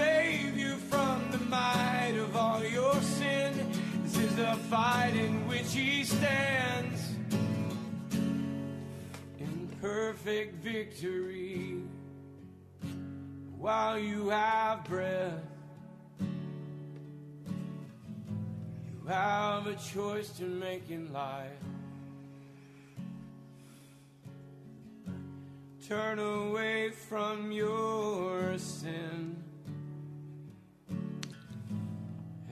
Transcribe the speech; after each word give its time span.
save 0.00 0.56
you 0.56 0.76
from 0.76 1.30
the 1.30 1.38
might 1.56 2.16
of 2.16 2.34
all 2.34 2.64
your 2.64 2.94
sin. 3.02 3.52
This 4.02 4.16
is 4.16 4.34
the 4.34 4.54
fight 4.70 5.14
in 5.14 5.46
which 5.46 5.74
He 5.74 6.04
stands 6.04 7.00
in 9.38 9.68
perfect 9.80 10.54
victory. 10.64 11.82
While 13.58 13.98
you 13.98 14.30
have 14.30 14.84
breath, 14.84 15.34
you 18.90 19.06
have 19.06 19.66
a 19.66 19.74
choice 19.74 20.30
to 20.38 20.44
make 20.44 20.90
in 20.90 21.12
life. 21.12 21.62
Turn 25.86 26.18
away 26.18 26.90
from 26.90 27.52
your 27.52 28.56
sin 28.56 29.49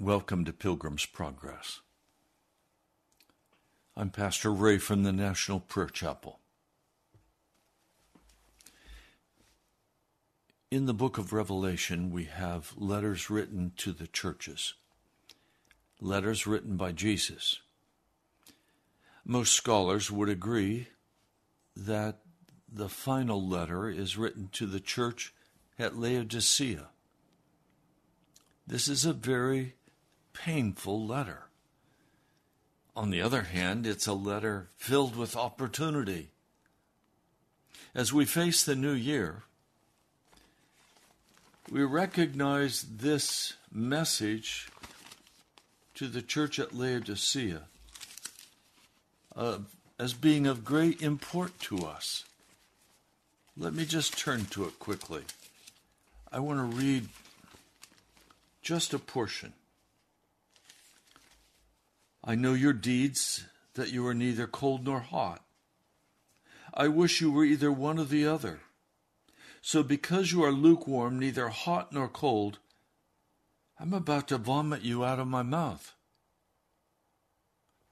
Welcome 0.00 0.46
to 0.46 0.52
Pilgrim's 0.54 1.04
Progress. 1.04 1.80
I'm 3.94 4.08
Pastor 4.08 4.50
Ray 4.50 4.78
from 4.78 5.02
the 5.02 5.12
National 5.12 5.60
Prayer 5.60 5.90
Chapel. 5.90 6.40
In 10.70 10.86
the 10.86 10.94
book 10.94 11.18
of 11.18 11.34
Revelation, 11.34 12.10
we 12.10 12.24
have 12.24 12.72
letters 12.78 13.28
written 13.28 13.72
to 13.76 13.92
the 13.92 14.06
churches, 14.06 14.72
letters 16.00 16.46
written 16.46 16.78
by 16.78 16.92
Jesus. 16.92 17.60
Most 19.22 19.52
scholars 19.52 20.10
would 20.10 20.30
agree 20.30 20.88
that 21.76 22.20
the 22.72 22.88
final 22.88 23.46
letter 23.46 23.90
is 23.90 24.16
written 24.16 24.48
to 24.52 24.64
the 24.64 24.80
church 24.80 25.34
at 25.78 25.98
Laodicea. 25.98 26.88
This 28.66 28.88
is 28.88 29.04
a 29.04 29.12
very 29.12 29.74
painful 30.32 31.06
letter. 31.06 31.44
On 32.96 33.10
the 33.10 33.22
other 33.22 33.42
hand, 33.42 33.86
it's 33.86 34.06
a 34.06 34.12
letter 34.12 34.68
filled 34.76 35.16
with 35.16 35.36
opportunity. 35.36 36.30
As 37.94 38.12
we 38.12 38.24
face 38.24 38.64
the 38.64 38.76
new 38.76 38.92
year, 38.92 39.42
we 41.70 41.82
recognize 41.82 42.82
this 42.82 43.54
message 43.72 44.68
to 45.94 46.08
the 46.08 46.22
church 46.22 46.58
at 46.58 46.74
Laodicea 46.74 47.62
uh, 49.36 49.58
as 49.98 50.12
being 50.12 50.46
of 50.46 50.64
great 50.64 51.00
import 51.02 51.58
to 51.60 51.84
us. 51.86 52.24
Let 53.56 53.74
me 53.74 53.84
just 53.84 54.18
turn 54.18 54.46
to 54.46 54.64
it 54.64 54.78
quickly. 54.78 55.22
I 56.32 56.40
want 56.40 56.58
to 56.58 56.76
read 56.76 57.08
just 58.62 58.94
a 58.94 58.98
portion. 58.98 59.52
I 62.22 62.34
know 62.34 62.54
your 62.54 62.72
deeds, 62.72 63.46
that 63.74 63.92
you 63.92 64.06
are 64.06 64.14
neither 64.14 64.46
cold 64.46 64.84
nor 64.84 65.00
hot. 65.00 65.42
I 66.74 66.88
wish 66.88 67.20
you 67.20 67.30
were 67.30 67.44
either 67.44 67.72
one 67.72 67.98
or 67.98 68.04
the 68.04 68.26
other. 68.26 68.60
So 69.62 69.82
because 69.82 70.32
you 70.32 70.42
are 70.44 70.52
lukewarm, 70.52 71.18
neither 71.18 71.48
hot 71.48 71.92
nor 71.92 72.08
cold, 72.08 72.58
I'm 73.78 73.92
about 73.92 74.28
to 74.28 74.38
vomit 74.38 74.82
you 74.82 75.04
out 75.04 75.18
of 75.18 75.26
my 75.26 75.42
mouth. 75.42 75.94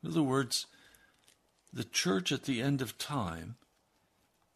In 0.03 0.11
other 0.11 0.23
words, 0.23 0.67
the 1.73 1.85
church 1.85 2.33
at 2.33 2.45
the 2.45 2.61
end 2.63 2.81
of 2.81 2.99
time 2.99 3.57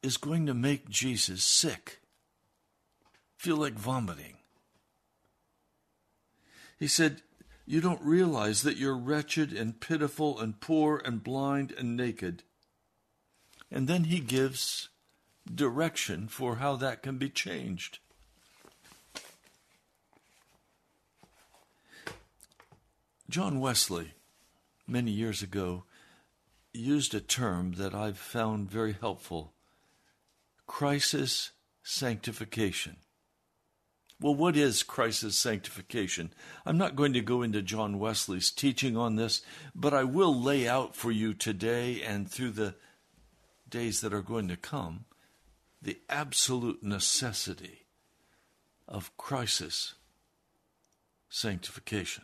is 0.03 0.17
going 0.17 0.47
to 0.47 0.55
make 0.55 0.89
Jesus 0.89 1.43
sick, 1.43 2.01
feel 3.37 3.57
like 3.57 3.75
vomiting. 3.75 4.37
He 6.79 6.89
said, 6.89 7.23
You 7.73 7.81
don't 7.81 8.03
realize 8.03 8.65
that 8.65 8.77
you're 8.77 8.99
wretched 8.99 9.55
and 9.55 9.81
pitiful 9.81 10.39
and 10.39 10.61
poor 10.61 11.01
and 11.03 11.25
blind 11.25 11.73
and 11.73 11.97
naked. 11.97 12.43
And 13.71 13.89
then 13.89 14.05
he 14.05 14.21
gives 14.21 14.91
direction 15.51 16.29
for 16.29 16.57
how 16.57 16.77
that 16.77 17.03
can 17.03 17.17
be 17.17 17.31
changed. 17.31 18.01
John 23.31 23.59
Wesley, 23.59 24.13
many 24.87 25.11
years 25.11 25.43
ago, 25.43 25.85
used 26.75 27.15
a 27.15 27.21
term 27.21 27.77
that 27.77 27.95
I've 27.95 28.19
found 28.19 28.71
very 28.71 28.93
helpful 29.01 29.55
crisis 30.67 31.53
sanctification. 31.83 32.99
Well, 34.23 34.37
what 34.37 34.57
is 34.57 34.85
crisis 34.85 35.37
sanctification? 35.37 36.33
I'm 36.65 36.79
not 36.79 36.95
going 36.95 37.13
to 37.15 37.21
go 37.21 37.43
into 37.43 37.61
John 37.61 37.99
Wesley's 37.99 38.53
teaching 38.53 38.97
on 38.97 39.17
this, 39.17 39.43
but 39.75 39.93
I 39.93 40.05
will 40.05 40.33
lay 40.33 40.69
out 40.69 40.95
for 40.95 41.11
you 41.11 41.35
today 41.35 42.01
and 42.03 42.31
through 42.31 42.53
the 42.53 42.77
days 43.69 44.01
that 44.01 44.15
are 44.15 44.23
going 44.23 44.47
to 44.47 44.57
come 44.57 45.07
the 45.83 45.99
absolute 46.09 46.85
necessity 46.85 47.81
of 48.87 49.17
crisis 49.17 49.95
sanctification. 51.29 52.23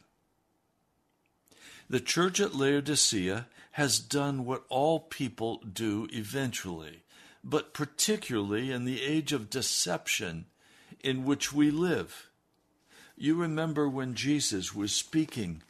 The 1.90 1.98
church 1.98 2.38
at 2.38 2.54
Laodicea 2.54 3.48
has 3.72 3.98
done 3.98 4.44
what 4.44 4.62
all 4.68 5.00
people 5.00 5.60
do 5.64 6.06
eventually, 6.12 7.02
but 7.42 7.74
particularly 7.74 8.70
in 8.70 8.84
the 8.84 9.02
age 9.02 9.32
of 9.32 9.50
deception 9.50 10.46
in 11.02 11.24
which 11.24 11.52
we 11.52 11.70
live. 11.70 12.28
You 13.16 13.34
remember 13.34 13.88
when 13.88 14.14
Jesus 14.14 14.74
was 14.74 14.92
speaking 14.92 15.62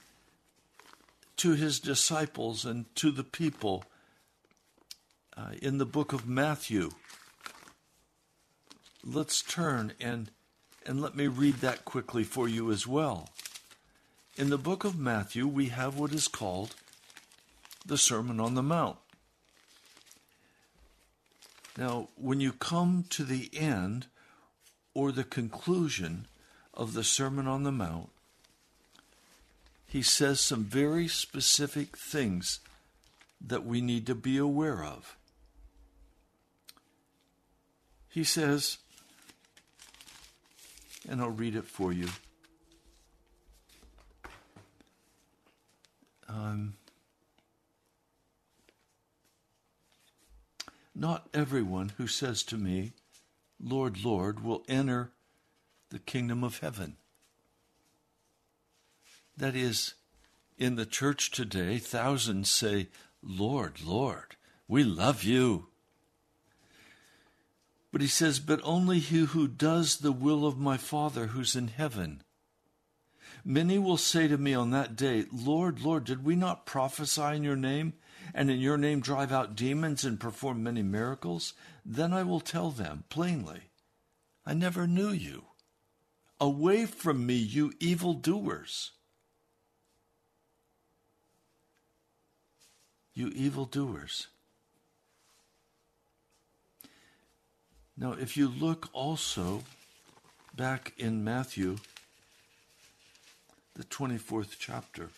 to 1.38 1.52
his 1.52 1.80
disciples 1.80 2.64
and 2.64 2.94
to 2.96 3.10
the 3.10 3.24
people 3.24 3.84
uh, 5.36 5.52
in 5.62 5.78
the 5.78 5.86
book 5.86 6.12
of 6.12 6.28
Matthew. 6.28 6.90
Let's 9.04 9.40
turn 9.40 9.92
and 10.00 10.30
and 10.84 11.02
let 11.02 11.14
me 11.14 11.26
read 11.26 11.56
that 11.56 11.84
quickly 11.84 12.24
for 12.24 12.48
you 12.48 12.70
as 12.70 12.86
well. 12.86 13.28
In 14.36 14.48
the 14.48 14.56
book 14.56 14.84
of 14.84 14.98
Matthew, 14.98 15.46
we 15.46 15.66
have 15.66 15.98
what 15.98 16.12
is 16.12 16.28
called 16.28 16.74
the 17.84 17.98
Sermon 17.98 18.40
on 18.40 18.54
the 18.54 18.62
Mount. 18.62 18.96
Now, 21.76 22.08
when 22.16 22.40
you 22.40 22.52
come 22.52 23.04
to 23.10 23.22
the 23.22 23.50
end 23.52 24.06
or 24.98 25.12
the 25.12 25.22
conclusion 25.22 26.26
of 26.74 26.92
the 26.92 27.04
Sermon 27.04 27.46
on 27.46 27.62
the 27.62 27.70
Mount, 27.70 28.08
he 29.86 30.02
says 30.02 30.40
some 30.40 30.64
very 30.64 31.06
specific 31.06 31.96
things 31.96 32.58
that 33.40 33.64
we 33.64 33.80
need 33.80 34.08
to 34.08 34.14
be 34.16 34.36
aware 34.36 34.82
of. 34.82 35.16
He 38.08 38.24
says, 38.24 38.78
and 41.08 41.20
I'll 41.20 41.30
read 41.30 41.54
it 41.54 41.64
for 41.64 41.92
you. 41.92 42.08
Um, 46.28 46.74
not 50.92 51.28
everyone 51.32 51.92
who 51.98 52.08
says 52.08 52.42
to 52.42 52.56
me, 52.56 52.94
Lord, 53.60 54.04
Lord, 54.04 54.42
will 54.42 54.64
enter 54.68 55.12
the 55.90 55.98
kingdom 55.98 56.44
of 56.44 56.60
heaven. 56.60 56.96
That 59.36 59.54
is, 59.54 59.94
in 60.56 60.76
the 60.76 60.86
church 60.86 61.30
today, 61.30 61.78
thousands 61.78 62.50
say, 62.50 62.88
Lord, 63.22 63.80
Lord, 63.84 64.36
we 64.66 64.84
love 64.84 65.24
you. 65.24 65.68
But 67.90 68.00
he 68.00 68.06
says, 68.06 68.38
But 68.38 68.60
only 68.62 68.98
he 68.98 69.20
who 69.20 69.48
does 69.48 69.98
the 69.98 70.12
will 70.12 70.46
of 70.46 70.58
my 70.58 70.76
Father 70.76 71.28
who's 71.28 71.56
in 71.56 71.68
heaven. 71.68 72.22
Many 73.44 73.78
will 73.78 73.96
say 73.96 74.28
to 74.28 74.36
me 74.36 74.54
on 74.54 74.70
that 74.70 74.94
day, 74.94 75.24
Lord, 75.32 75.80
Lord, 75.80 76.04
did 76.04 76.24
we 76.24 76.36
not 76.36 76.66
prophesy 76.66 77.36
in 77.36 77.44
your 77.44 77.56
name, 77.56 77.94
and 78.34 78.50
in 78.50 78.58
your 78.58 78.76
name 78.76 79.00
drive 79.00 79.32
out 79.32 79.56
demons 79.56 80.04
and 80.04 80.20
perform 80.20 80.62
many 80.62 80.82
miracles? 80.82 81.54
Then 81.84 82.12
I 82.12 82.22
will 82.22 82.40
tell 82.40 82.70
them 82.70 83.04
plainly, 83.08 83.62
I 84.46 84.54
never 84.54 84.86
knew 84.86 85.10
you. 85.10 85.44
Away 86.40 86.86
from 86.86 87.26
me, 87.26 87.34
you 87.34 87.72
evil 87.80 88.14
doers. 88.14 88.92
You 93.14 93.32
evil 93.34 93.64
doers. 93.64 94.28
Now, 97.96 98.12
if 98.12 98.36
you 98.36 98.48
look 98.48 98.88
also 98.92 99.64
back 100.54 100.92
in 100.96 101.24
Matthew, 101.24 101.78
the 103.74 103.82
24th 103.82 104.54
chapter, 104.56 105.10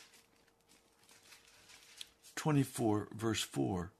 24, 2.41 3.09
verse 3.15 3.43
4, 3.43 3.93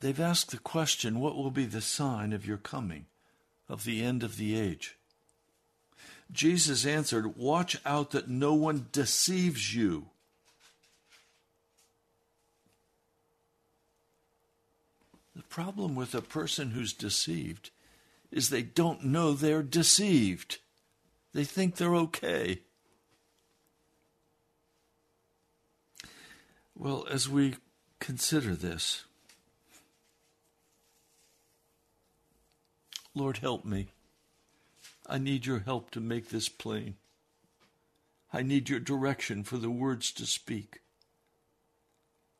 they've 0.00 0.18
asked 0.18 0.50
the 0.50 0.58
question, 0.58 1.20
What 1.20 1.36
will 1.36 1.52
be 1.52 1.66
the 1.66 1.80
sign 1.80 2.32
of 2.32 2.44
your 2.44 2.56
coming? 2.56 3.06
of 3.68 3.84
the 3.84 4.02
end 4.02 4.24
of 4.24 4.38
the 4.38 4.58
age. 4.58 4.96
Jesus 6.32 6.84
answered, 6.84 7.36
Watch 7.36 7.76
out 7.86 8.10
that 8.10 8.28
no 8.28 8.54
one 8.54 8.86
deceives 8.90 9.72
you. 9.72 10.06
The 15.36 15.42
problem 15.44 15.94
with 15.94 16.12
a 16.14 16.22
person 16.22 16.72
who's 16.72 16.92
deceived 16.92 17.70
is 18.32 18.50
they 18.50 18.62
don't 18.62 19.04
know 19.04 19.32
they're 19.32 19.62
deceived. 19.62 20.58
They 21.32 21.44
think 21.44 21.76
they're 21.76 21.94
okay. 21.94 22.62
Well, 26.76 27.06
as 27.10 27.28
we 27.28 27.54
consider 28.00 28.54
this, 28.54 29.04
Lord, 33.14 33.38
help 33.38 33.64
me. 33.64 33.88
I 35.06 35.18
need 35.18 35.46
your 35.46 35.60
help 35.60 35.90
to 35.92 36.00
make 36.00 36.30
this 36.30 36.48
plain. 36.48 36.96
I 38.32 38.42
need 38.42 38.68
your 38.68 38.80
direction 38.80 39.44
for 39.44 39.56
the 39.56 39.70
words 39.70 40.10
to 40.12 40.26
speak. 40.26 40.80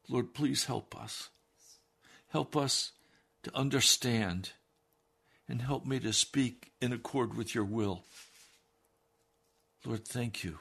Lord, 0.08 0.34
please 0.34 0.64
help 0.64 1.00
us. 1.00 1.28
Help 2.30 2.56
us 2.56 2.90
to 3.44 3.56
understand 3.56 4.50
and 5.48 5.62
help 5.62 5.86
me 5.86 6.00
to 6.00 6.12
speak 6.12 6.72
in 6.80 6.92
accord 6.92 7.34
with 7.34 7.54
your 7.54 7.64
will. 7.64 8.02
Lord, 9.84 10.04
thank 10.04 10.42
you. 10.42 10.58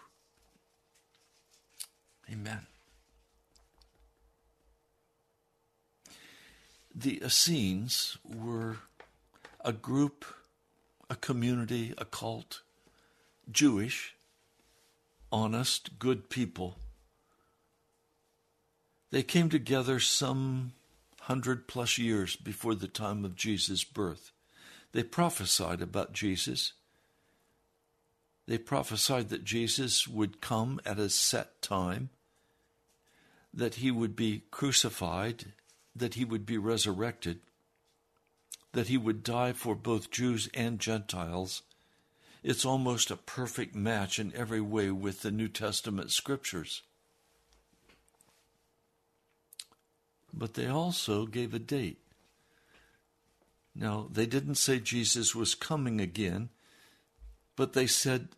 Amen. 2.31 2.67
The 6.95 7.23
Essenes 7.23 8.17
were 8.23 8.77
a 9.62 9.73
group, 9.73 10.25
a 11.09 11.15
community, 11.15 11.93
a 11.97 12.05
cult, 12.05 12.62
Jewish, 13.51 14.15
honest, 15.31 15.97
good 15.97 16.29
people. 16.29 16.77
They 19.09 19.23
came 19.23 19.50
together 19.50 20.00
some 20.00 20.73
hundred 21.21 21.67
plus 21.67 21.97
years 21.97 22.35
before 22.35 22.75
the 22.75 22.88
time 22.88 23.25
of 23.25 23.35
Jesus' 23.35 23.83
birth. 23.83 24.31
They 24.91 25.03
prophesied 25.03 25.81
about 25.81 26.13
Jesus. 26.13 26.73
They 28.45 28.57
prophesied 28.57 29.29
that 29.29 29.43
Jesus 29.43 30.07
would 30.07 30.41
come 30.41 30.79
at 30.85 31.00
a 31.00 31.09
set 31.09 31.62
time, 31.62 32.09
that 33.53 33.75
he 33.75 33.89
would 33.89 34.15
be 34.15 34.43
crucified, 34.51 35.53
that 35.95 36.15
he 36.15 36.25
would 36.25 36.45
be 36.45 36.57
resurrected, 36.57 37.39
that 38.71 38.88
he 38.88 38.97
would 38.97 39.23
die 39.23 39.53
for 39.53 39.75
both 39.75 40.12
Jews 40.12 40.50
and 40.53 40.79
Gentiles. 40.79 41.62
It's 42.41 42.65
almost 42.65 43.12
a 43.12 43.15
perfect 43.15 43.75
match 43.75 44.19
in 44.19 44.33
every 44.35 44.62
way 44.62 44.91
with 44.91 45.21
the 45.21 45.31
New 45.31 45.47
Testament 45.47 46.12
scriptures. 46.12 46.81
But 50.33 50.55
they 50.55 50.67
also 50.67 51.25
gave 51.25 51.53
a 51.53 51.59
date. 51.59 52.00
Now, 53.75 54.07
they 54.12 54.25
didn't 54.25 54.55
say 54.55 54.79
Jesus 54.79 55.33
was 55.33 55.55
coming 55.55 56.01
again, 56.01 56.50
but 57.55 57.73
they 57.73 57.88
said 57.88 58.29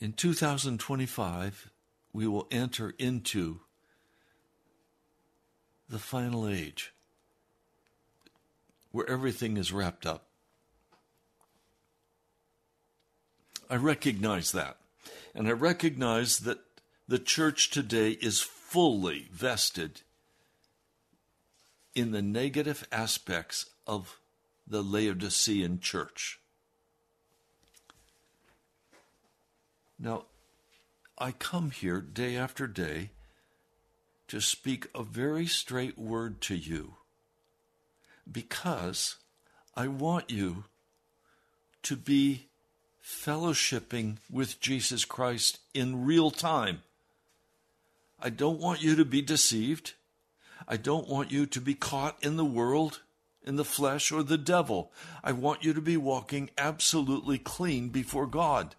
in 0.00 0.12
2025 0.12 1.70
we 2.12 2.26
will 2.26 2.48
enter 2.50 2.94
into 2.98 3.60
the 5.90 5.98
final 5.98 6.48
age 6.48 6.92
where 8.92 9.10
everything 9.10 9.56
is 9.56 9.72
wrapped 9.72 10.06
up. 10.06 10.26
I 13.68 13.76
recognize 13.76 14.52
that. 14.52 14.76
And 15.34 15.48
I 15.48 15.52
recognize 15.52 16.38
that 16.40 16.58
the 17.06 17.18
church 17.18 17.70
today 17.70 18.10
is 18.10 18.40
fully 18.40 19.28
vested 19.32 20.02
in 21.94 22.12
the 22.12 22.22
negative 22.22 22.86
aspects 22.92 23.66
of 23.86 24.18
the 24.66 24.82
Laodicean 24.82 25.80
church. 25.80 26.40
Now, 29.98 30.26
I 31.18 31.32
come 31.32 31.72
here 31.72 32.00
day 32.00 32.36
after 32.36 32.66
day 32.66 33.10
to 34.30 34.40
speak 34.40 34.86
a 34.94 35.02
very 35.02 35.44
straight 35.44 35.98
word 35.98 36.40
to 36.40 36.54
you 36.54 36.94
because 38.30 39.16
I 39.74 39.88
want 39.88 40.30
you 40.30 40.66
to 41.82 41.96
be 41.96 42.46
fellowshipping 43.04 44.18
with 44.30 44.60
Jesus 44.60 45.04
Christ 45.04 45.58
in 45.74 46.04
real 46.04 46.30
time. 46.30 46.82
I 48.20 48.30
don't 48.30 48.60
want 48.60 48.82
you 48.82 48.94
to 48.94 49.04
be 49.04 49.20
deceived. 49.20 49.94
I 50.68 50.76
don't 50.76 51.08
want 51.08 51.32
you 51.32 51.44
to 51.46 51.60
be 51.60 51.74
caught 51.74 52.16
in 52.22 52.36
the 52.36 52.44
world, 52.44 53.00
in 53.42 53.56
the 53.56 53.64
flesh, 53.64 54.12
or 54.12 54.22
the 54.22 54.38
devil. 54.38 54.92
I 55.24 55.32
want 55.32 55.64
you 55.64 55.74
to 55.74 55.80
be 55.80 55.96
walking 55.96 56.50
absolutely 56.56 57.38
clean 57.38 57.88
before 57.88 58.28
God. 58.28 58.76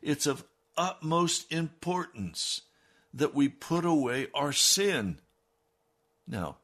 It's 0.00 0.26
of 0.26 0.42
utmost 0.78 1.52
importance 1.52 2.62
that 3.14 3.34
we 3.34 3.48
put 3.48 3.84
away 3.84 4.26
our 4.34 4.52
sin. 4.52 5.18
Now, 6.26 6.56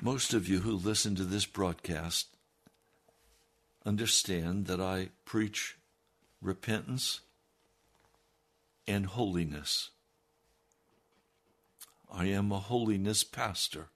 most 0.00 0.32
of 0.32 0.48
you 0.48 0.60
who 0.60 0.72
listen 0.72 1.16
to 1.16 1.24
this 1.24 1.44
broadcast 1.44 2.28
understand 3.84 4.66
that 4.66 4.80
I 4.80 5.08
preach 5.24 5.76
repentance 6.40 7.20
and 8.86 9.06
holiness. 9.06 9.90
I 12.12 12.26
am 12.26 12.52
a 12.52 12.60
holiness 12.60 13.24
pastor. 13.24 13.88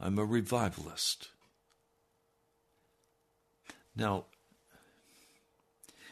I'm 0.00 0.18
a 0.18 0.24
revivalist. 0.24 1.28
Now, 3.94 4.24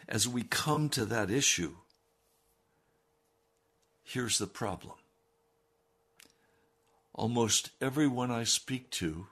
as 0.08 0.28
we 0.28 0.42
come 0.42 0.88
to 0.90 1.04
that 1.06 1.30
issue, 1.30 1.76
here's 4.04 4.38
the 4.38 4.46
problem. 4.46 4.94
Almost 7.12 7.70
everyone 7.80 8.30
I 8.30 8.44
speak 8.44 8.90
to 8.90 9.26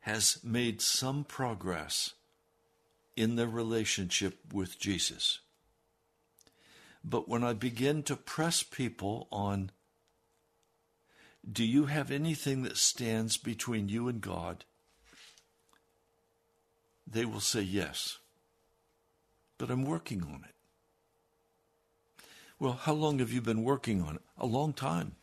has 0.00 0.38
made 0.42 0.80
some 0.80 1.24
progress 1.24 2.14
in 3.16 3.36
their 3.36 3.48
relationship 3.48 4.38
with 4.52 4.78
Jesus. 4.78 5.40
But 7.04 7.28
when 7.28 7.44
I 7.44 7.52
begin 7.52 8.02
to 8.04 8.16
press 8.16 8.62
people 8.62 9.28
on, 9.30 9.70
do 11.50 11.64
you 11.64 11.86
have 11.86 12.10
anything 12.10 12.62
that 12.62 12.76
stands 12.76 13.36
between 13.36 13.88
you 13.88 14.08
and 14.08 14.20
God? 14.20 14.64
They 17.06 17.24
will 17.24 17.40
say 17.40 17.62
yes. 17.62 18.18
But 19.58 19.70
I'm 19.70 19.84
working 19.84 20.22
on 20.22 20.44
it. 20.48 20.49
Well, 22.60 22.74
how 22.74 22.92
long 22.92 23.20
have 23.20 23.32
you 23.32 23.40
been 23.40 23.64
working 23.64 24.02
on 24.02 24.16
it? 24.16 24.22
A 24.36 24.44
long 24.44 24.74
time. 24.74 25.16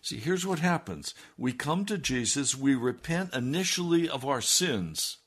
See, 0.00 0.16
here's 0.16 0.46
what 0.46 0.60
happens 0.60 1.14
we 1.36 1.52
come 1.52 1.84
to 1.84 1.98
Jesus, 1.98 2.56
we 2.56 2.74
repent 2.74 3.34
initially 3.34 4.08
of 4.08 4.24
our 4.24 4.40
sins. 4.40 5.18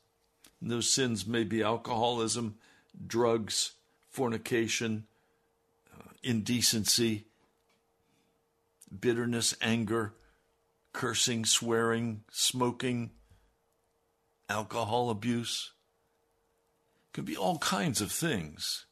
And 0.60 0.70
those 0.70 0.90
sins 0.90 1.26
may 1.26 1.44
be 1.44 1.62
alcoholism, 1.62 2.56
drugs, 3.06 3.72
fornication, 4.08 5.06
uh, 5.96 6.10
indecency, 6.24 7.26
bitterness, 9.00 9.54
anger, 9.60 10.14
cursing, 10.92 11.44
swearing, 11.44 12.22
smoking, 12.30 13.10
alcohol 14.48 15.10
abuse. 15.10 15.72
It 17.06 17.14
can 17.14 17.24
be 17.24 17.36
all 17.36 17.58
kinds 17.58 18.00
of 18.00 18.10
things. 18.10 18.86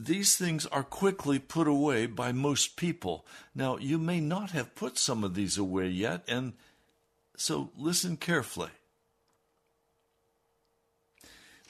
These 0.00 0.36
things 0.36 0.64
are 0.66 0.84
quickly 0.84 1.40
put 1.40 1.66
away 1.66 2.06
by 2.06 2.30
most 2.30 2.76
people. 2.76 3.26
Now, 3.52 3.78
you 3.78 3.98
may 3.98 4.20
not 4.20 4.52
have 4.52 4.76
put 4.76 4.96
some 4.96 5.24
of 5.24 5.34
these 5.34 5.58
away 5.58 5.88
yet, 5.88 6.22
and 6.28 6.52
so 7.36 7.70
listen 7.76 8.16
carefully. 8.16 8.70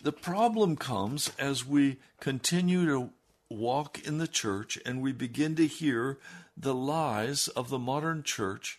The 0.03 0.13
problem 0.13 0.77
comes 0.77 1.33
as 1.39 1.65
we 1.65 2.01
continue 2.21 2.85
to 2.87 3.11
walk 3.49 4.07
in 4.07 4.19
the 4.19 4.29
church 4.29 4.79
and 4.85 5.01
we 5.01 5.13
begin 5.13 5.57
to 5.57 5.67
hear 5.67 6.19
the 6.55 6.75
lies 6.75 7.49
of 7.49 7.71
the 7.71 7.79
modern 7.79 8.23
church, 8.23 8.79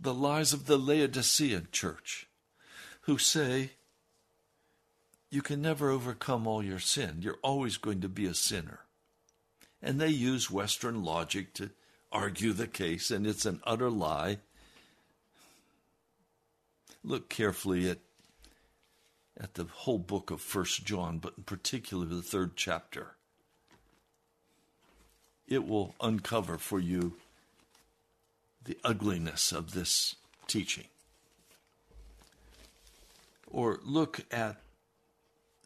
the 0.00 0.14
lies 0.14 0.54
of 0.54 0.64
the 0.64 0.78
Laodicean 0.78 1.68
church, 1.72 2.26
who 3.02 3.18
say, 3.18 3.72
you 5.34 5.42
can 5.42 5.60
never 5.60 5.90
overcome 5.90 6.46
all 6.46 6.62
your 6.62 6.78
sin. 6.78 7.16
You're 7.18 7.40
always 7.42 7.76
going 7.76 8.00
to 8.02 8.08
be 8.08 8.24
a 8.24 8.34
sinner. 8.34 8.80
And 9.82 10.00
they 10.00 10.08
use 10.08 10.48
Western 10.48 11.02
logic 11.02 11.52
to 11.54 11.70
argue 12.12 12.52
the 12.52 12.68
case, 12.68 13.10
and 13.10 13.26
it's 13.26 13.44
an 13.44 13.60
utter 13.64 13.90
lie. 13.90 14.38
Look 17.02 17.28
carefully 17.28 17.90
at, 17.90 17.98
at 19.38 19.54
the 19.54 19.64
whole 19.64 19.98
book 19.98 20.30
of 20.30 20.40
First 20.40 20.84
John, 20.84 21.18
but 21.18 21.34
in 21.36 21.42
particular 21.42 22.06
the 22.06 22.22
third 22.22 22.52
chapter. 22.54 23.16
It 25.48 25.66
will 25.66 25.96
uncover 26.00 26.58
for 26.58 26.78
you 26.78 27.16
the 28.64 28.78
ugliness 28.84 29.50
of 29.50 29.72
this 29.72 30.14
teaching. 30.46 30.86
Or 33.50 33.80
look 33.84 34.20
at 34.30 34.63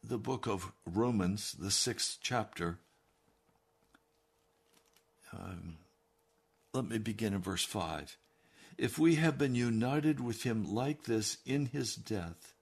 the 0.03 0.19
book 0.19 0.47
of 0.47 0.73
Romans, 0.87 1.53
the 1.53 1.71
sixth 1.71 2.19
chapter. 2.21 2.79
Um, 5.33 5.79
let 6.73 6.89
me 6.89 6.99
begin 6.99 7.35
in 7.35 7.41
verse 7.41 7.65
5. 7.65 8.17
If 8.77 8.99
we 8.99 9.17
have 9.17 9.39
been 9.39 9.55
united 9.55 10.21
with 10.21 10.45
him 10.45 10.73
like 10.73 11.05
this 11.05 11.39
in 11.45 11.67
his 11.67 11.95
death, 11.95 12.55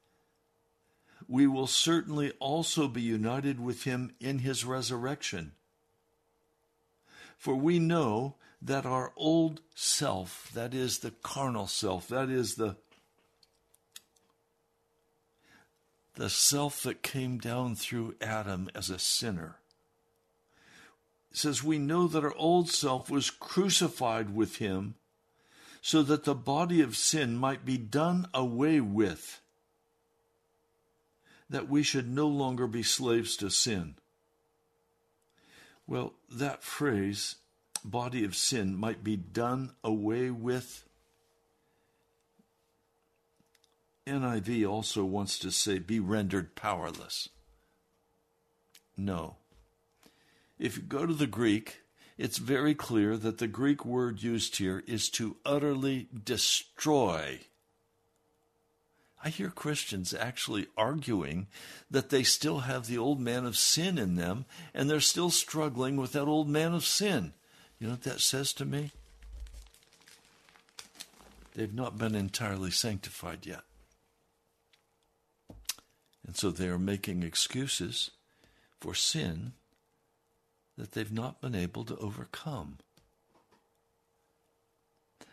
we 1.29 1.47
will 1.47 1.67
certainly 1.67 2.33
also 2.39 2.89
be 2.89 3.03
united 3.03 3.61
with 3.61 3.85
him 3.85 4.15
in 4.21 4.41
his 4.41 4.65
resurrection. 4.65 5.53
For 7.37 7.55
we 7.55 7.79
know 7.79 8.37
that 8.63 8.87
our 8.87 9.13
old 9.17 9.61
self, 9.75 10.51
that 10.55 10.73
is 10.73 10.99
the 10.99 11.11
carnal 11.11 11.67
self, 11.67 12.09
that 12.09 12.31
is 12.31 12.55
the 12.55 12.77
the 16.17 16.31
self 16.31 16.83
that 16.83 17.03
came 17.03 17.39
down 17.39 17.77
through 17.77 18.17
Adam 18.21 18.69
as 18.75 18.91
a 18.91 18.99
sinner. 18.99 19.57
It 21.31 21.37
says, 21.37 21.63
We 21.63 21.79
know 21.79 22.09
that 22.09 22.25
our 22.25 22.35
old 22.37 22.71
self 22.71 23.11
was 23.11 23.31
crucified 23.31 24.35
with 24.35 24.57
him 24.57 24.95
so 25.83 26.03
that 26.03 26.25
the 26.25 26.35
body 26.35 26.81
of 26.81 26.97
sin 26.97 27.37
might 27.37 27.65
be 27.65 27.77
done 27.77 28.27
away 28.35 28.81
with, 28.81 29.41
that 31.49 31.69
we 31.69 31.83
should 31.83 32.09
no 32.09 32.27
longer 32.27 32.67
be 32.67 32.83
slaves 32.83 33.37
to 33.37 33.51
sin. 33.51 33.95
Well, 35.87 36.15
that 36.29 36.65
phrase, 36.65 37.37
body 37.85 38.25
of 38.25 38.35
sin, 38.35 38.75
might 38.75 39.05
be 39.05 39.17
done 39.17 39.73
away 39.85 40.31
with 40.31 40.86
NIV 44.07 44.69
also 44.69 45.05
wants 45.05 45.39
to 45.41 45.51
say 45.51 45.79
be 45.79 45.99
rendered 45.99 46.55
powerless. 46.55 47.29
No. 48.97 49.37
If 50.59 50.77
you 50.77 50.83
go 50.83 51.07
to 51.07 51.13
the 51.13 51.27
Greek, 51.27 51.83
it's 52.17 52.39
very 52.39 52.75
clear 52.75 53.17
that 53.17 53.39
the 53.39 53.49
Greek 53.49 53.85
word 53.85 54.23
used 54.23 54.57
here 54.57 54.83
is 54.87 55.11
to 55.11 55.37
utterly 55.45 56.09
destroy. 56.25 57.41
I 59.23 59.29
hear 59.29 59.51
Christians 59.51 60.15
actually 60.15 60.69
arguing 60.77 61.49
that 61.91 62.11
they 62.11 62.23
still 62.23 62.61
have 62.61 62.87
the 62.87 62.99
old 62.99 63.21
man 63.21 63.45
of 63.45 63.57
sin 63.57 63.99
in 63.99 64.15
them 64.15 64.47
and 64.73 64.89
they're 64.89 65.01
still 65.01 65.31
struggling 65.31 65.97
with 65.97 66.13
that 66.13 66.29
old 66.29 66.49
man 66.49 66.75
of 66.75 66.85
sin. 66.87 67.33
You 67.79 67.89
know 67.89 67.95
what 67.95 68.05
that 68.05 68.21
says 68.21 68.53
to 68.55 68.65
me? 68.65 68.93
They've 71.55 71.75
not 71.75 71.99
been 71.99 72.15
entirely 72.15 72.71
sanctified 72.71 73.45
yet. 73.45 73.66
And 76.27 76.37
so 76.37 76.51
they 76.51 76.69
are 76.69 76.79
making 76.79 77.23
excuses 77.23 78.11
for 78.81 78.95
sin 78.95 79.53
that 80.77 80.93
they've 80.93 81.13
not 81.13 81.41
been 81.41 81.55
able 81.55 81.85
to 81.85 81.97
overcome. 81.99 82.79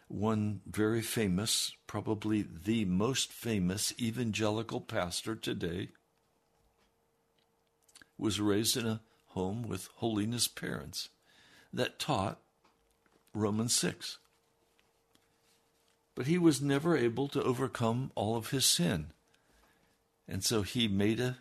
One 0.07 0.61
very 0.67 1.01
famous, 1.01 1.71
probably 1.87 2.43
the 2.43 2.85
most 2.85 3.33
famous 3.33 3.93
evangelical 3.99 4.79
pastor 4.79 5.35
today, 5.35 5.89
was 8.17 8.39
raised 8.39 8.77
in 8.77 8.85
a 8.85 9.01
home 9.29 9.63
with 9.63 9.89
holiness 9.95 10.47
parents 10.47 11.09
that 11.73 11.97
taught 11.97 12.39
Romans 13.33 13.75
6. 13.75 14.19
But 16.13 16.27
he 16.27 16.37
was 16.37 16.61
never 16.61 16.95
able 16.95 17.27
to 17.29 17.41
overcome 17.41 18.11
all 18.13 18.35
of 18.35 18.51
his 18.51 18.65
sin. 18.65 19.07
And 20.27 20.43
so 20.43 20.61
he 20.61 20.87
made 20.87 21.19
a 21.19 21.37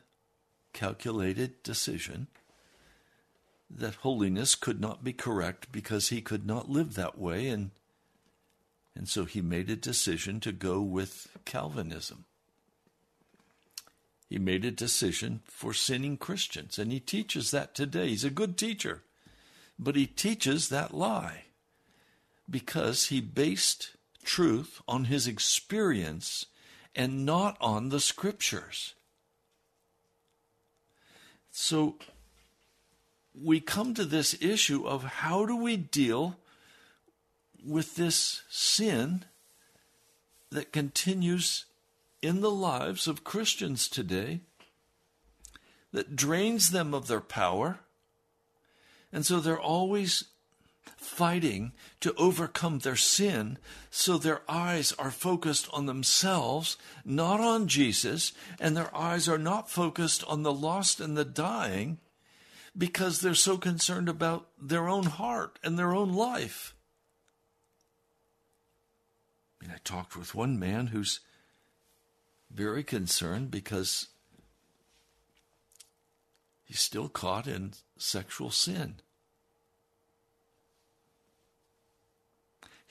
calculated 0.72 1.62
decision 1.62 2.28
that 3.70 3.96
holiness 3.96 4.54
could 4.54 4.80
not 4.80 5.02
be 5.02 5.12
correct 5.12 5.72
because 5.72 6.08
he 6.08 6.20
could 6.20 6.46
not 6.46 6.68
live 6.68 6.94
that 6.94 7.18
way 7.18 7.48
and 7.48 7.70
and 8.94 9.08
so 9.08 9.24
he 9.24 9.40
made 9.40 9.70
a 9.70 9.76
decision 9.76 10.38
to 10.40 10.52
go 10.52 10.82
with 10.82 11.34
Calvinism. 11.46 12.26
He 14.28 14.38
made 14.38 14.66
a 14.66 14.70
decision 14.70 15.40
for 15.46 15.72
sinning 15.72 16.18
Christians 16.18 16.78
and 16.78 16.92
he 16.92 17.00
teaches 17.00 17.50
that 17.52 17.74
today. 17.74 18.08
He's 18.08 18.24
a 18.24 18.30
good 18.30 18.58
teacher. 18.58 19.02
But 19.78 19.96
he 19.96 20.06
teaches 20.06 20.68
that 20.68 20.92
lie 20.92 21.44
because 22.48 23.06
he 23.06 23.22
based 23.22 23.96
truth 24.22 24.82
on 24.86 25.04
his 25.04 25.26
experience 25.26 26.46
and 26.94 27.24
not 27.24 27.56
on 27.60 27.88
the 27.88 28.00
scriptures. 28.00 28.94
So 31.50 31.96
we 33.34 33.60
come 33.60 33.94
to 33.94 34.04
this 34.04 34.36
issue 34.40 34.86
of 34.86 35.04
how 35.04 35.46
do 35.46 35.56
we 35.56 35.76
deal 35.76 36.36
with 37.64 37.96
this 37.96 38.42
sin 38.48 39.24
that 40.50 40.72
continues 40.72 41.64
in 42.20 42.40
the 42.40 42.50
lives 42.50 43.06
of 43.06 43.24
Christians 43.24 43.88
today 43.88 44.40
that 45.92 46.16
drains 46.16 46.70
them 46.70 46.94
of 46.94 47.06
their 47.06 47.20
power. 47.20 47.80
And 49.12 49.26
so 49.26 49.40
they're 49.40 49.60
always 49.60 50.24
fighting 50.96 51.72
to 52.00 52.14
overcome 52.14 52.78
their 52.80 52.96
sin, 52.96 53.58
so 53.90 54.18
their 54.18 54.42
eyes 54.48 54.92
are 54.98 55.10
focused 55.10 55.68
on 55.72 55.86
themselves, 55.86 56.76
not 57.04 57.40
on 57.40 57.68
Jesus, 57.68 58.32
and 58.60 58.76
their 58.76 58.94
eyes 58.96 59.28
are 59.28 59.38
not 59.38 59.70
focused 59.70 60.24
on 60.24 60.42
the 60.42 60.52
lost 60.52 61.00
and 61.00 61.16
the 61.16 61.24
dying 61.24 61.98
because 62.76 63.20
they're 63.20 63.34
so 63.34 63.58
concerned 63.58 64.08
about 64.08 64.48
their 64.60 64.88
own 64.88 65.04
heart 65.04 65.58
and 65.62 65.78
their 65.78 65.94
own 65.94 66.12
life. 66.12 66.74
I 69.60 69.66
mean, 69.66 69.74
I 69.74 69.78
talked 69.84 70.16
with 70.16 70.34
one 70.34 70.58
man 70.58 70.88
who's 70.88 71.20
very 72.50 72.82
concerned 72.82 73.50
because 73.50 74.08
he's 76.64 76.80
still 76.80 77.08
caught 77.08 77.46
in 77.46 77.72
sexual 77.96 78.50
sin. 78.50 78.96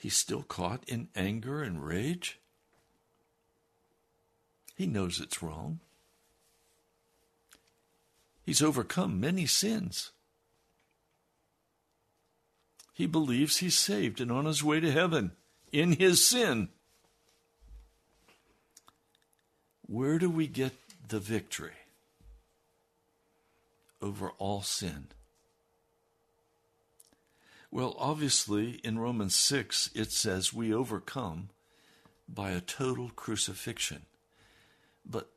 He's 0.02 0.16
still 0.16 0.42
caught 0.42 0.82
in 0.88 1.10
anger 1.14 1.62
and 1.62 1.86
rage. 1.86 2.40
He 4.74 4.84
knows 4.84 5.20
it's 5.20 5.44
wrong. 5.44 5.78
He's 8.44 8.60
overcome 8.60 9.20
many 9.20 9.46
sins. 9.46 10.10
He 12.92 13.06
believes 13.06 13.58
he's 13.58 13.78
saved 13.78 14.20
and 14.20 14.32
on 14.32 14.46
his 14.46 14.64
way 14.64 14.80
to 14.80 14.90
heaven 14.90 15.36
in 15.70 15.92
his 15.92 16.26
sin. 16.26 16.70
Where 19.86 20.18
do 20.18 20.28
we 20.28 20.48
get 20.48 20.72
the 21.06 21.20
victory 21.20 21.78
over 24.00 24.30
all 24.38 24.62
sin? 24.62 25.06
Well, 27.72 27.96
obviously, 27.98 28.72
in 28.84 28.98
Romans 28.98 29.34
6, 29.34 29.90
it 29.94 30.12
says 30.12 30.52
we 30.52 30.74
overcome 30.74 31.48
by 32.28 32.50
a 32.50 32.60
total 32.60 33.10
crucifixion. 33.16 34.02
But, 35.06 35.30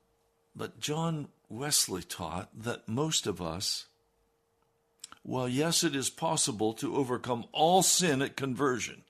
but 0.54 0.82
John 0.82 1.30
Wesley 1.48 2.04
taught 2.04 2.50
that 2.54 2.90
most 2.90 3.26
of 3.26 3.42
us, 3.42 3.86
well, 5.24 5.48
yes, 5.48 5.82
it 5.82 5.96
is 5.96 6.10
possible 6.10 6.74
to 6.74 6.98
overcome 6.98 7.46
all 7.54 7.82
sin 7.82 8.22
at 8.22 8.36
conversion. 8.36 9.04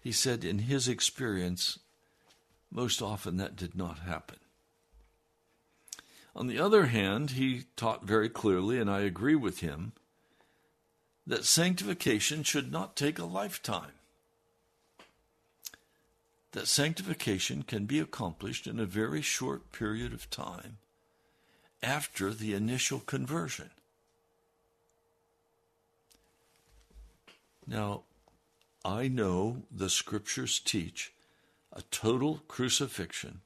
He 0.00 0.10
said 0.10 0.44
in 0.44 0.58
his 0.58 0.88
experience, 0.88 1.78
most 2.72 3.00
often 3.00 3.36
that 3.36 3.54
did 3.54 3.76
not 3.76 4.00
happen. 4.00 4.38
On 6.34 6.48
the 6.48 6.58
other 6.58 6.86
hand, 6.86 7.30
he 7.30 7.66
taught 7.76 8.04
very 8.04 8.28
clearly, 8.28 8.80
and 8.80 8.90
I 8.90 9.02
agree 9.02 9.36
with 9.36 9.60
him, 9.60 9.92
that 11.26 11.44
sanctification 11.44 12.42
should 12.42 12.72
not 12.72 12.96
take 12.96 13.18
a 13.18 13.24
lifetime. 13.24 13.92
That 16.52 16.68
sanctification 16.68 17.62
can 17.62 17.86
be 17.86 17.98
accomplished 17.98 18.66
in 18.66 18.78
a 18.78 18.86
very 18.86 19.22
short 19.22 19.72
period 19.72 20.12
of 20.12 20.28
time 20.28 20.78
after 21.82 22.32
the 22.32 22.52
initial 22.54 23.00
conversion. 23.00 23.70
Now, 27.66 28.02
I 28.84 29.08
know 29.08 29.62
the 29.70 29.88
scriptures 29.88 30.58
teach 30.58 31.12
a 31.72 31.82
total 31.90 32.42
crucifixion 32.48 33.40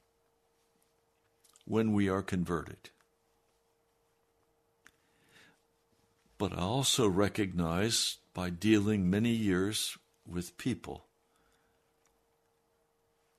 when 1.66 1.92
we 1.92 2.08
are 2.08 2.22
converted. 2.22 2.90
But 6.38 6.52
I 6.52 6.60
also 6.60 7.08
recognize 7.08 8.18
by 8.34 8.50
dealing 8.50 9.08
many 9.08 9.30
years 9.30 9.96
with 10.26 10.58
people 10.58 11.06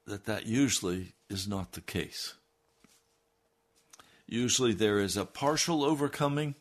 that 0.05 0.25
that 0.25 0.45
usually 0.45 1.13
is 1.29 1.47
not 1.47 1.73
the 1.73 1.81
case. 1.81 2.33
Usually 4.25 4.73
there 4.73 4.99
is 4.99 5.15
a 5.15 5.25
partial 5.25 5.83
overcoming, 5.83 6.55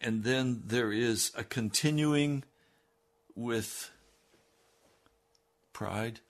and 0.00 0.24
then 0.24 0.62
there 0.66 0.92
is 0.92 1.30
a 1.36 1.44
continuing 1.44 2.44
with 3.34 3.90
pride, 5.72 6.20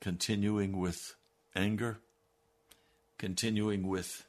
continuing 0.00 0.78
with 0.78 1.14
anger, 1.54 1.98
continuing 3.18 3.86
with 3.86 4.24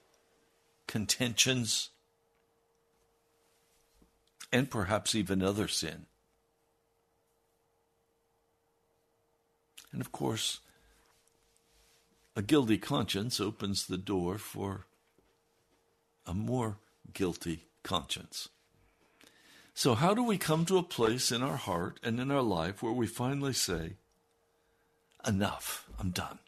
contentions, 0.87 1.89
and 4.51 4.69
perhaps 4.69 5.15
even 5.15 5.41
other 5.41 5.67
sin. 5.67 6.05
And 9.91 10.01
of 10.01 10.11
course, 10.11 10.59
a 12.35 12.41
guilty 12.41 12.77
conscience 12.77 13.39
opens 13.39 13.87
the 13.87 13.97
door 13.97 14.37
for 14.37 14.85
a 16.25 16.33
more 16.33 16.77
guilty 17.13 17.65
conscience. 17.83 18.49
So, 19.73 19.95
how 19.95 20.13
do 20.13 20.23
we 20.23 20.37
come 20.37 20.65
to 20.65 20.77
a 20.77 20.83
place 20.83 21.31
in 21.31 21.43
our 21.43 21.57
heart 21.57 21.99
and 22.03 22.19
in 22.19 22.31
our 22.31 22.41
life 22.41 22.81
where 22.81 22.93
we 22.93 23.07
finally 23.07 23.53
say, 23.53 23.93
Enough, 25.27 25.85
I'm 25.99 26.11
done? 26.11 26.39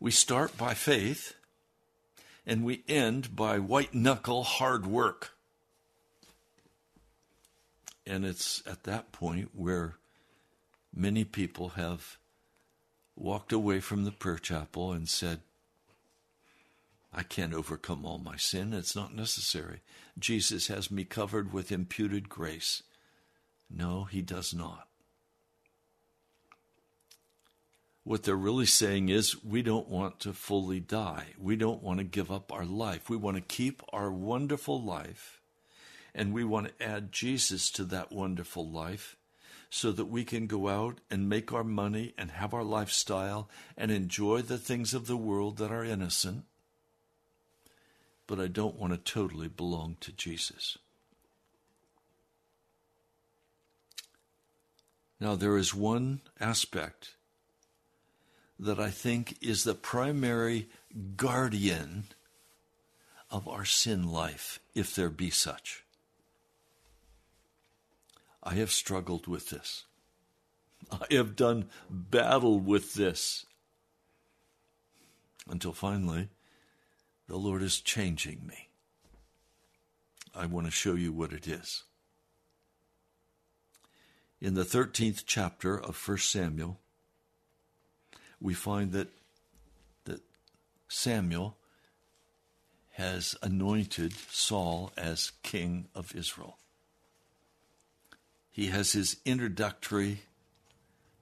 We 0.00 0.10
start 0.10 0.56
by 0.56 0.74
faith 0.74 1.34
and 2.46 2.64
we 2.64 2.84
end 2.88 3.34
by 3.34 3.58
white 3.58 3.94
knuckle 3.94 4.42
hard 4.42 4.86
work. 4.86 5.32
And 8.06 8.24
it's 8.26 8.62
at 8.66 8.84
that 8.84 9.12
point 9.12 9.50
where 9.54 9.94
many 10.94 11.24
people 11.24 11.70
have 11.70 12.18
walked 13.16 13.52
away 13.52 13.80
from 13.80 14.04
the 14.04 14.10
prayer 14.10 14.38
chapel 14.38 14.92
and 14.92 15.08
said, 15.08 15.40
I 17.12 17.22
can't 17.22 17.54
overcome 17.54 18.04
all 18.04 18.18
my 18.18 18.36
sin. 18.36 18.72
It's 18.74 18.96
not 18.96 19.14
necessary. 19.14 19.80
Jesus 20.18 20.66
has 20.66 20.90
me 20.90 21.04
covered 21.04 21.52
with 21.52 21.72
imputed 21.72 22.28
grace. 22.28 22.82
No, 23.70 24.04
he 24.04 24.20
does 24.20 24.52
not. 24.52 24.88
What 28.04 28.22
they're 28.22 28.36
really 28.36 28.66
saying 28.66 29.08
is, 29.08 29.42
we 29.42 29.62
don't 29.62 29.88
want 29.88 30.20
to 30.20 30.32
fully 30.32 30.78
die. 30.78 31.28
We 31.38 31.56
don't 31.56 31.82
want 31.82 31.98
to 31.98 32.04
give 32.04 32.30
up 32.30 32.52
our 32.52 32.66
life. 32.66 33.08
We 33.08 33.16
want 33.16 33.36
to 33.38 33.42
keep 33.42 33.82
our 33.92 34.12
wonderful 34.12 34.80
life, 34.82 35.40
and 36.14 36.32
we 36.32 36.44
want 36.44 36.68
to 36.68 36.86
add 36.86 37.12
Jesus 37.12 37.70
to 37.72 37.84
that 37.84 38.12
wonderful 38.12 38.68
life 38.68 39.16
so 39.70 39.90
that 39.92 40.04
we 40.04 40.24
can 40.24 40.46
go 40.46 40.68
out 40.68 41.00
and 41.10 41.28
make 41.28 41.52
our 41.52 41.64
money 41.64 42.12
and 42.18 42.30
have 42.32 42.52
our 42.52 42.62
lifestyle 42.62 43.48
and 43.76 43.90
enjoy 43.90 44.42
the 44.42 44.58
things 44.58 44.92
of 44.94 45.06
the 45.06 45.16
world 45.16 45.56
that 45.56 45.72
are 45.72 45.84
innocent 45.84 46.44
but 48.26 48.40
I 48.40 48.46
don't 48.46 48.78
want 48.78 48.92
to 48.92 49.12
totally 49.12 49.48
belong 49.48 49.96
to 50.00 50.12
Jesus. 50.12 50.78
Now, 55.20 55.36
there 55.36 55.56
is 55.56 55.74
one 55.74 56.20
aspect 56.40 57.14
that 58.58 58.78
I 58.78 58.90
think 58.90 59.36
is 59.40 59.64
the 59.64 59.74
primary 59.74 60.68
guardian 61.16 62.04
of 63.30 63.48
our 63.48 63.64
sin 63.64 64.10
life, 64.10 64.60
if 64.74 64.94
there 64.94 65.10
be 65.10 65.30
such. 65.30 65.84
I 68.42 68.54
have 68.54 68.70
struggled 68.70 69.26
with 69.26 69.50
this. 69.50 69.84
I 70.92 71.14
have 71.14 71.34
done 71.34 71.70
battle 71.90 72.60
with 72.60 72.94
this 72.94 73.46
until 75.48 75.72
finally 75.72 76.28
the 77.26 77.36
Lord 77.36 77.62
is 77.62 77.80
changing 77.80 78.46
me. 78.46 78.68
I 80.34 80.46
want 80.46 80.66
to 80.66 80.70
show 80.70 80.94
you 80.94 81.12
what 81.12 81.32
it 81.32 81.46
is. 81.46 81.84
In 84.40 84.54
the 84.54 84.64
13th 84.64 85.24
chapter 85.26 85.78
of 85.80 85.96
1 85.96 86.18
Samuel, 86.18 86.80
we 88.44 88.52
find 88.52 88.92
that, 88.92 89.08
that 90.04 90.20
Samuel 90.86 91.56
has 92.92 93.34
anointed 93.42 94.12
Saul 94.30 94.92
as 94.98 95.32
king 95.42 95.86
of 95.94 96.14
Israel. 96.14 96.58
He 98.52 98.66
has 98.66 98.92
his 98.92 99.16
introductory 99.24 100.20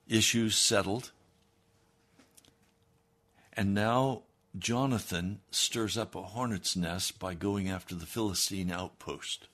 issues 0.08 0.56
settled. 0.56 1.12
And 3.52 3.72
now 3.72 4.22
Jonathan 4.58 5.38
stirs 5.52 5.96
up 5.96 6.16
a 6.16 6.22
hornet's 6.22 6.74
nest 6.74 7.20
by 7.20 7.34
going 7.34 7.68
after 7.68 7.94
the 7.94 8.04
Philistine 8.04 8.72
outpost. 8.72 9.46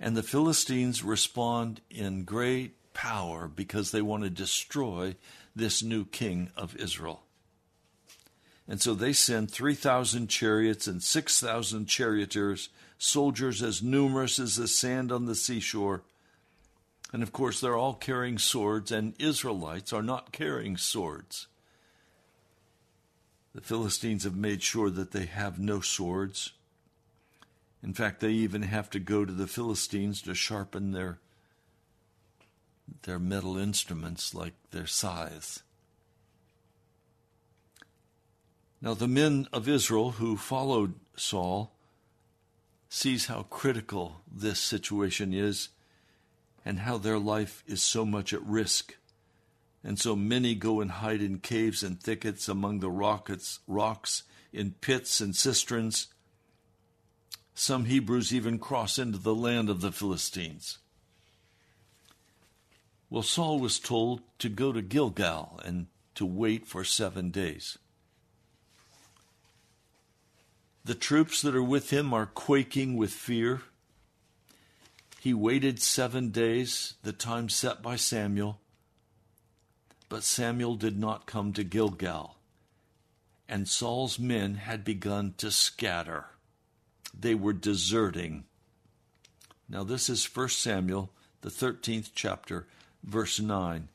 And 0.00 0.16
the 0.16 0.22
Philistines 0.22 1.02
respond 1.02 1.82
in 1.90 2.24
great 2.24 2.74
power 2.96 3.46
because 3.46 3.90
they 3.90 4.00
want 4.00 4.24
to 4.24 4.30
destroy 4.30 5.14
this 5.54 5.82
new 5.82 6.06
king 6.06 6.48
of 6.56 6.74
Israel. 6.76 7.22
And 8.66 8.80
so 8.80 8.94
they 8.94 9.12
send 9.12 9.50
3,000 9.50 10.28
chariots 10.28 10.86
and 10.86 11.02
6,000 11.02 11.86
charioteers, 11.86 12.70
soldiers 12.96 13.62
as 13.62 13.82
numerous 13.82 14.38
as 14.38 14.56
the 14.56 14.66
sand 14.66 15.12
on 15.12 15.26
the 15.26 15.34
seashore. 15.34 16.04
And 17.12 17.22
of 17.22 17.34
course, 17.34 17.60
they're 17.60 17.76
all 17.76 17.92
carrying 17.92 18.38
swords, 18.38 18.90
and 18.90 19.12
Israelites 19.20 19.92
are 19.92 20.02
not 20.02 20.32
carrying 20.32 20.78
swords. 20.78 21.48
The 23.54 23.60
Philistines 23.60 24.24
have 24.24 24.36
made 24.36 24.62
sure 24.62 24.88
that 24.88 25.12
they 25.12 25.26
have 25.26 25.58
no 25.58 25.80
swords. 25.80 26.52
In 27.82 27.92
fact, 27.92 28.20
they 28.20 28.30
even 28.30 28.62
have 28.62 28.88
to 28.90 28.98
go 28.98 29.26
to 29.26 29.32
the 29.32 29.46
Philistines 29.46 30.22
to 30.22 30.34
sharpen 30.34 30.92
their, 30.92 31.18
their 33.02 33.18
metal 33.18 33.56
instruments 33.56 34.34
like 34.34 34.54
their 34.70 34.86
scythes. 34.86 35.62
Now, 38.80 38.94
the 38.94 39.08
men 39.08 39.48
of 39.52 39.68
Israel 39.68 40.12
who 40.12 40.36
followed 40.36 40.94
Saul 41.16 41.72
sees 42.88 43.26
how 43.26 43.42
critical 43.44 44.20
this 44.30 44.60
situation 44.60 45.32
is 45.32 45.70
and 46.64 46.80
how 46.80 46.98
their 46.98 47.18
life 47.18 47.64
is 47.66 47.82
so 47.82 48.04
much 48.04 48.32
at 48.32 48.42
risk 48.42 48.96
and 49.82 49.98
so 49.98 50.16
many 50.16 50.54
go 50.54 50.80
and 50.80 50.90
hide 50.90 51.22
in 51.22 51.38
caves 51.38 51.82
and 51.82 52.00
thickets 52.00 52.48
among 52.48 52.80
the 52.80 52.90
rockets, 52.90 53.60
rocks, 53.66 54.24
in 54.52 54.72
pits 54.80 55.20
and 55.20 55.34
cisterns. 55.36 56.08
Some 57.54 57.84
Hebrews 57.84 58.34
even 58.34 58.58
cross 58.58 58.98
into 58.98 59.18
the 59.18 59.34
land 59.34 59.70
of 59.70 59.80
the 59.80 59.92
Philistines. 59.92 60.78
Well, 63.08 63.22
Saul 63.22 63.60
was 63.60 63.78
told 63.78 64.20
to 64.40 64.48
go 64.48 64.72
to 64.72 64.82
Gilgal 64.82 65.60
and 65.64 65.86
to 66.16 66.26
wait 66.26 66.66
for 66.66 66.84
seven 66.84 67.30
days. 67.30 67.78
The 70.84 70.94
troops 70.94 71.42
that 71.42 71.54
are 71.54 71.62
with 71.62 71.90
him 71.90 72.12
are 72.12 72.26
quaking 72.26 72.96
with 72.96 73.12
fear. 73.12 73.62
He 75.20 75.34
waited 75.34 75.80
seven 75.80 76.30
days, 76.30 76.94
the 77.02 77.12
time 77.12 77.48
set 77.48 77.82
by 77.82 77.96
Samuel. 77.96 78.60
But 80.08 80.22
Samuel 80.22 80.76
did 80.76 80.98
not 80.98 81.26
come 81.26 81.52
to 81.54 81.64
Gilgal, 81.64 82.36
and 83.48 83.66
Saul's 83.66 84.20
men 84.20 84.54
had 84.54 84.84
begun 84.84 85.34
to 85.38 85.50
scatter. 85.50 86.26
They 87.18 87.34
were 87.34 87.52
deserting. 87.52 88.44
Now, 89.68 89.82
this 89.82 90.08
is 90.08 90.24
1 90.24 90.50
Samuel, 90.50 91.10
the 91.40 91.50
13th 91.50 92.10
chapter, 92.14 92.68
verse 93.06 93.40
9. 93.40 93.88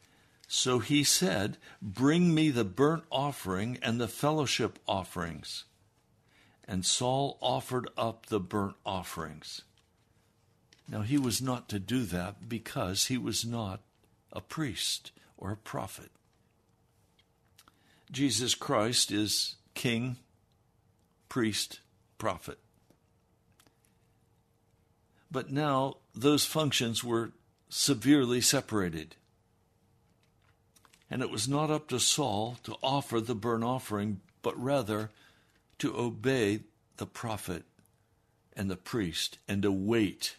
So 0.48 0.80
he 0.80 1.04
said, 1.04 1.58
Bring 1.82 2.34
me 2.34 2.50
the 2.50 2.66
burnt 2.66 3.04
offering 3.12 3.78
and 3.82 4.02
the 4.02 4.08
fellowship 4.08 4.80
offerings. 4.88 5.66
And 6.68 6.86
Saul 6.86 7.38
offered 7.42 7.90
up 7.98 8.26
the 8.26 8.40
burnt 8.40 8.76
offerings. 8.86 9.62
Now, 10.88 11.02
he 11.02 11.18
was 11.18 11.42
not 11.42 11.70
to 11.70 11.80
do 11.80 12.04
that 12.04 12.50
because 12.50 13.06
he 13.06 13.18
was 13.18 13.46
not 13.46 13.82
a 14.34 14.42
priest 14.42 15.12
or 15.38 15.52
a 15.52 15.58
prophet. 15.58 16.12
Jesus 18.12 18.56
Christ 18.56 19.10
is 19.10 19.56
king, 19.74 20.18
priest, 21.30 21.80
prophet. 22.18 22.60
But 25.32 25.50
now 25.50 25.98
those 26.14 26.44
functions 26.44 27.06
were 27.06 27.32
severely 27.72 28.42
separated. 28.42 29.16
And 31.10 31.22
it 31.22 31.32
was 31.32 31.48
not 31.48 31.72
up 31.72 31.88
to 31.88 32.00
Saul 32.00 32.58
to 32.64 32.76
offer 32.84 33.22
the 33.22 33.34
burnt 33.34 33.64
offering, 33.64 34.20
but 34.42 34.62
rather 34.62 35.10
to 35.80 35.98
obey 35.98 36.60
the 36.98 37.06
prophet 37.06 37.64
and 38.56 38.70
the 38.70 38.76
priest 38.76 39.38
and 39.48 39.64
to 39.64 39.72
wait 39.72 40.36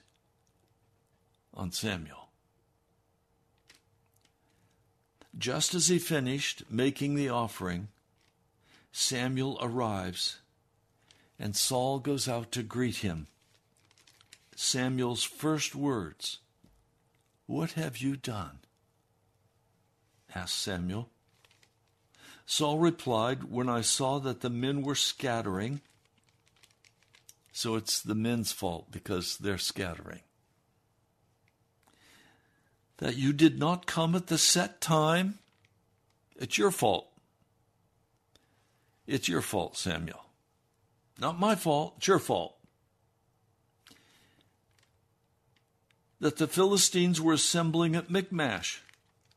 on 1.55 1.73
Samuel. 1.73 2.29
Just 5.37 5.75
as 5.75 5.89
he 5.89 5.99
finished 5.99 6.65
making 6.69 7.15
the 7.15 7.31
offering, 7.31 7.89
Samuel 8.93 9.59
arrives 9.63 10.39
and 11.39 11.57
Saul 11.57 11.99
goes 11.99 12.29
out 12.29 12.53
to 12.53 12.63
greet 12.63 12.97
him. 12.97 13.27
Samuel's 14.55 15.25
first 15.25 15.75
words, 15.75 16.39
What 17.47 17.73
have 17.73 17.99
you 17.99 18.17
done? 18.17 18.59
asked 20.35 20.59
Samuel. 20.59 21.11
Saul 22.47 22.79
replied, 22.79 23.45
When 23.45 23.69
I 23.69 23.81
saw 23.83 24.19
that 24.21 24.41
the 24.41 24.51
men 24.51 24.83
were 24.83 24.95
scattering, 24.95 25.81
so 27.53 27.77
it's 27.77 28.01
the 28.01 28.15
men's 28.15 28.53
fault 28.53 28.91
because 28.91 29.37
they're 29.37 29.59
scattering, 29.59 30.21
that 32.99 33.17
you 33.17 33.33
did 33.33 33.59
not 33.59 33.87
come 33.87 34.15
at 34.15 34.29
the 34.29 34.39
set 34.39 34.81
time, 34.81 35.39
it's 36.37 36.57
your 36.57 36.71
fault. 36.71 37.09
It's 39.07 39.29
your 39.29 39.43
fault, 39.43 39.77
Samuel. 39.77 40.25
Not 41.19 41.39
my 41.39 41.55
fault, 41.55 41.95
it's 41.99 42.07
your 42.07 42.19
fault. 42.19 42.57
That 46.23 46.37
the 46.37 46.47
Philistines 46.47 47.21
were 47.21 47.33
assembling 47.33 47.97
at 47.97 48.09
Michmash. 48.09 48.81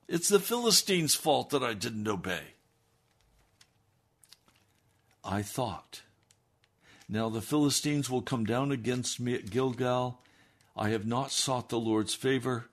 It's 0.08 0.30
the 0.30 0.39
Philistines' 0.39 1.15
fault 1.15 1.50
that 1.50 1.63
I 1.63 1.74
didn't 1.74 2.08
obey. 2.08 2.54
I 5.24 5.41
thought, 5.41 6.04
now 7.10 7.28
the 7.30 7.41
Philistines 7.41 8.08
will 8.08 8.21
come 8.21 8.45
down 8.45 8.71
against 8.71 9.19
me 9.19 9.34
at 9.34 9.50
Gilgal. 9.50 10.21
I 10.78 10.89
have 10.89 11.08
not 11.08 11.32
sought 11.32 11.69
the 11.69 11.80
Lord's 11.80 12.13
favor, 12.13 12.69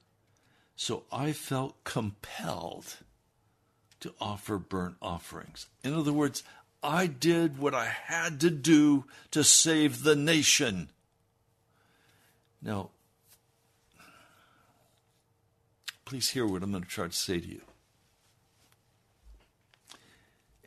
so 0.77 1.05
I 1.11 1.33
felt 1.33 1.83
compelled 1.85 2.98
to 4.01 4.12
offer 4.20 4.59
burnt 4.59 4.96
offerings. 5.01 5.68
In 5.83 5.94
other 5.94 6.12
words, 6.12 6.42
I 6.83 7.07
did 7.07 7.57
what 7.57 7.75
I 7.75 7.87
had 7.87 8.40
to 8.40 8.51
do 8.51 9.05
to 9.31 9.42
save 9.42 10.03
the 10.03 10.16
nation. 10.16 10.90
Now, 12.61 12.90
please 16.04 16.30
hear 16.30 16.46
what 16.46 16.62
I'm 16.62 16.70
going 16.70 16.82
to 16.84 16.88
try 16.88 17.06
to 17.06 17.12
say 17.12 17.40
to 17.40 17.46
you. 17.46 17.62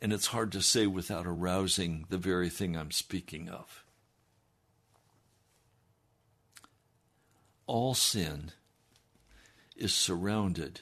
And 0.00 0.12
it's 0.12 0.26
hard 0.26 0.52
to 0.52 0.62
say 0.62 0.86
without 0.86 1.26
arousing 1.26 2.06
the 2.10 2.18
very 2.18 2.48
thing 2.48 2.76
I'm 2.76 2.90
speaking 2.90 3.48
of. 3.48 3.84
All 7.66 7.94
sin 7.94 8.52
is 9.74 9.94
surrounded 9.94 10.80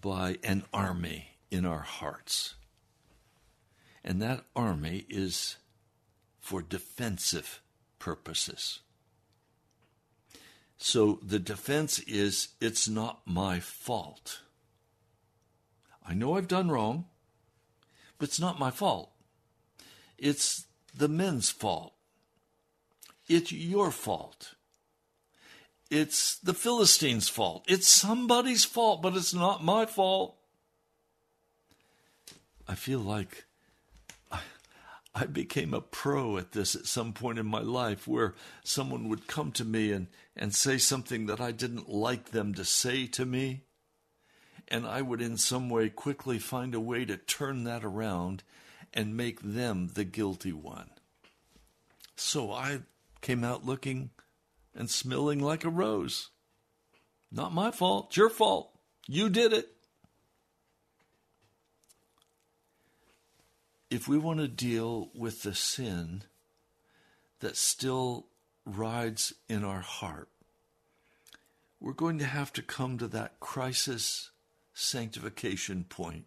by 0.00 0.38
an 0.42 0.64
army 0.72 1.36
in 1.50 1.64
our 1.64 1.80
hearts. 1.80 2.54
And 4.04 4.20
that 4.22 4.44
army 4.56 5.06
is 5.08 5.56
for 6.38 6.62
defensive 6.62 7.60
purposes. 7.98 8.80
So 10.82 11.18
the 11.22 11.38
defense 11.38 11.98
is 12.00 12.48
it's 12.58 12.88
not 12.88 13.20
my 13.26 13.60
fault. 13.60 14.40
I 16.04 16.14
know 16.14 16.36
I've 16.36 16.48
done 16.48 16.70
wrong, 16.70 17.04
but 18.18 18.30
it's 18.30 18.40
not 18.40 18.58
my 18.58 18.70
fault. 18.70 19.12
It's 20.16 20.64
the 20.94 21.06
men's 21.06 21.50
fault. 21.50 21.92
It's 23.28 23.52
your 23.52 23.90
fault. 23.90 24.54
It's 25.90 26.38
the 26.38 26.54
Philistines' 26.54 27.28
fault. 27.28 27.64
It's 27.68 27.86
somebody's 27.86 28.64
fault, 28.64 29.02
but 29.02 29.14
it's 29.14 29.34
not 29.34 29.62
my 29.62 29.84
fault. 29.84 30.36
I 32.66 32.74
feel 32.74 33.00
like 33.00 33.44
I 35.20 35.26
became 35.26 35.74
a 35.74 35.82
pro 35.82 36.38
at 36.38 36.52
this 36.52 36.74
at 36.74 36.86
some 36.86 37.12
point 37.12 37.38
in 37.38 37.44
my 37.44 37.60
life 37.60 38.08
where 38.08 38.34
someone 38.64 39.06
would 39.10 39.26
come 39.26 39.52
to 39.52 39.66
me 39.66 39.92
and, 39.92 40.06
and 40.34 40.54
say 40.54 40.78
something 40.78 41.26
that 41.26 41.42
I 41.42 41.52
didn't 41.52 41.90
like 41.90 42.30
them 42.30 42.54
to 42.54 42.64
say 42.64 43.06
to 43.08 43.26
me. 43.26 43.64
And 44.68 44.86
I 44.86 45.02
would, 45.02 45.20
in 45.20 45.36
some 45.36 45.68
way, 45.68 45.90
quickly 45.90 46.38
find 46.38 46.74
a 46.74 46.80
way 46.80 47.04
to 47.04 47.18
turn 47.18 47.64
that 47.64 47.84
around 47.84 48.44
and 48.94 49.14
make 49.14 49.42
them 49.42 49.90
the 49.92 50.04
guilty 50.04 50.54
one. 50.54 50.88
So 52.16 52.50
I 52.50 52.80
came 53.20 53.44
out 53.44 53.66
looking 53.66 54.10
and 54.74 54.88
smelling 54.88 55.40
like 55.40 55.64
a 55.64 55.70
rose. 55.70 56.30
Not 57.30 57.52
my 57.52 57.70
fault, 57.70 58.16
your 58.16 58.30
fault. 58.30 58.70
You 59.06 59.28
did 59.28 59.52
it. 59.52 59.68
If 63.90 64.06
we 64.06 64.16
want 64.16 64.38
to 64.38 64.48
deal 64.48 65.10
with 65.14 65.42
the 65.42 65.54
sin 65.54 66.22
that 67.40 67.56
still 67.56 68.26
rides 68.64 69.34
in 69.48 69.64
our 69.64 69.80
heart, 69.80 70.28
we're 71.80 71.92
going 71.92 72.18
to 72.18 72.24
have 72.24 72.52
to 72.52 72.62
come 72.62 72.98
to 72.98 73.08
that 73.08 73.40
crisis 73.40 74.30
sanctification 74.72 75.84
point 75.84 76.26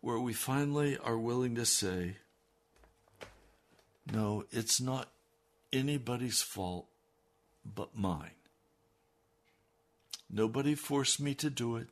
where 0.00 0.18
we 0.18 0.32
finally 0.32 0.98
are 0.98 1.18
willing 1.18 1.54
to 1.54 1.64
say, 1.64 2.16
No, 4.12 4.44
it's 4.50 4.80
not 4.80 5.08
anybody's 5.72 6.42
fault 6.42 6.86
but 7.64 7.96
mine. 7.96 8.30
Nobody 10.30 10.74
forced 10.74 11.20
me 11.20 11.34
to 11.36 11.48
do 11.48 11.76
it. 11.76 11.88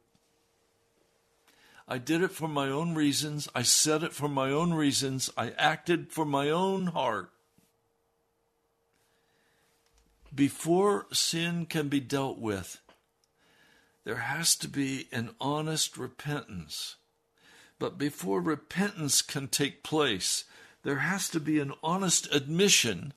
I 1.89 1.99
did 1.99 2.23
it 2.23 2.33
for 2.33 2.49
my 2.49 2.69
own 2.69 2.95
reasons. 2.95 3.49
I 3.55 3.63
said 3.63 4.03
it 4.03 4.13
for 4.13 4.29
my 4.29 4.51
own 4.51 4.75
reasons. 4.75 5.31
I 5.37 5.51
acted 5.51 6.11
for 6.11 6.25
my 6.25 6.51
own 6.51 6.89
heart. 6.89 7.31
Before 10.35 11.07
sin 11.13 11.67
can 11.67 11.89
be 11.89 12.01
dealt 12.01 12.39
with, 12.39 12.81
there 14.05 14.17
has 14.17 14.57
to 14.57 14.69
be 14.69 15.09
an 15.13 15.31
honest 15.41 15.97
repentance. 15.97 16.97
But 17.79 17.99
before 17.99 18.41
repentance 18.41 19.23
can 19.23 19.49
take 19.49 19.83
place, 19.83 20.45
there 20.83 20.99
has 20.99 21.29
to 21.31 21.41
be 21.41 21.61
an 21.61 21.73
honest 21.83 22.33
admission 22.35 23.13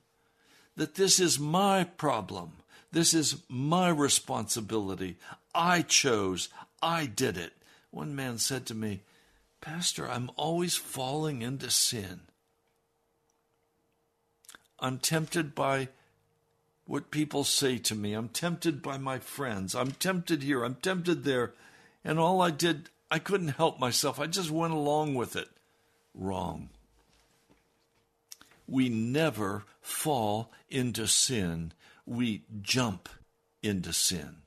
that 0.75 0.95
this 0.95 1.19
is 1.19 1.39
my 1.39 1.83
problem. 1.83 2.53
This 2.91 3.13
is 3.13 3.43
my 3.47 3.89
responsibility. 3.89 5.17
I 5.53 5.81
chose. 5.81 6.49
I 6.81 7.05
did 7.05 7.37
it. 7.37 7.53
One 7.91 8.15
man 8.15 8.37
said 8.37 8.65
to 8.67 8.75
me, 8.75 9.01
Pastor, 9.61 10.09
I'm 10.09 10.29
always 10.35 10.75
falling 10.75 11.41
into 11.41 11.69
sin. 11.69 12.21
I'm 14.79 14.99
tempted 14.99 15.53
by 15.53 15.89
what 16.85 17.11
people 17.11 17.43
say 17.43 17.77
to 17.79 17.95
me. 17.95 18.13
I'm 18.13 18.29
tempted 18.29 18.81
by 18.81 18.97
my 18.97 19.19
friends. 19.19 19.75
I'm 19.75 19.91
tempted 19.91 20.43
here. 20.43 20.63
I'm 20.63 20.75
tempted 20.75 21.23
there. 21.23 21.53
And 22.03 22.19
all 22.19 22.41
I 22.41 22.51
did, 22.51 22.89
I 23.11 23.19
couldn't 23.19 23.49
help 23.49 23.79
myself. 23.79 24.19
I 24.19 24.27
just 24.27 24.49
went 24.49 24.73
along 24.73 25.15
with 25.15 25.35
it. 25.35 25.49
Wrong. 26.13 26.69
We 28.67 28.87
never 28.87 29.65
fall 29.81 30.51
into 30.69 31.07
sin, 31.07 31.73
we 32.05 32.43
jump 32.61 33.09
into 33.63 33.91
sin 33.91 34.38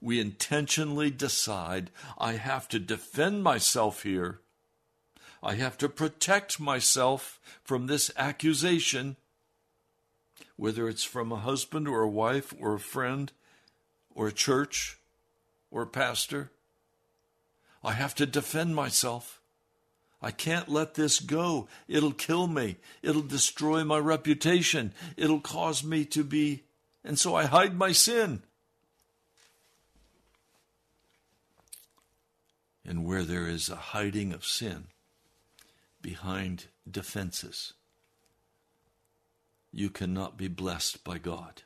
we 0.00 0.20
intentionally 0.20 1.10
decide 1.10 1.90
I 2.18 2.34
have 2.34 2.68
to 2.68 2.78
defend 2.78 3.42
myself 3.42 4.02
here. 4.02 4.40
I 5.42 5.54
have 5.54 5.78
to 5.78 5.88
protect 5.88 6.60
myself 6.60 7.40
from 7.62 7.86
this 7.86 8.10
accusation, 8.16 9.16
whether 10.56 10.88
it's 10.88 11.04
from 11.04 11.30
a 11.32 11.36
husband 11.36 11.86
or 11.88 12.02
a 12.02 12.08
wife 12.08 12.52
or 12.60 12.74
a 12.74 12.80
friend 12.80 13.32
or 14.14 14.28
a 14.28 14.32
church 14.32 14.98
or 15.70 15.82
a 15.82 15.86
pastor. 15.86 16.50
I 17.84 17.92
have 17.92 18.14
to 18.16 18.26
defend 18.26 18.74
myself. 18.74 19.40
I 20.20 20.32
can't 20.32 20.68
let 20.68 20.94
this 20.94 21.20
go. 21.20 21.68
It'll 21.86 22.12
kill 22.12 22.48
me. 22.48 22.76
It'll 23.02 23.22
destroy 23.22 23.84
my 23.84 23.98
reputation. 23.98 24.92
It'll 25.16 25.40
cause 25.40 25.84
me 25.84 26.04
to 26.06 26.24
be. 26.24 26.64
And 27.04 27.16
so 27.16 27.36
I 27.36 27.44
hide 27.44 27.76
my 27.76 27.92
sin. 27.92 28.42
And 32.88 33.04
where 33.04 33.22
there 33.22 33.46
is 33.46 33.68
a 33.68 33.76
hiding 33.76 34.32
of 34.32 34.46
sin 34.46 34.84
behind 36.00 36.64
defenses, 36.90 37.74
you 39.70 39.90
cannot 39.90 40.38
be 40.38 40.48
blessed 40.48 41.04
by 41.04 41.18
God. 41.18 41.62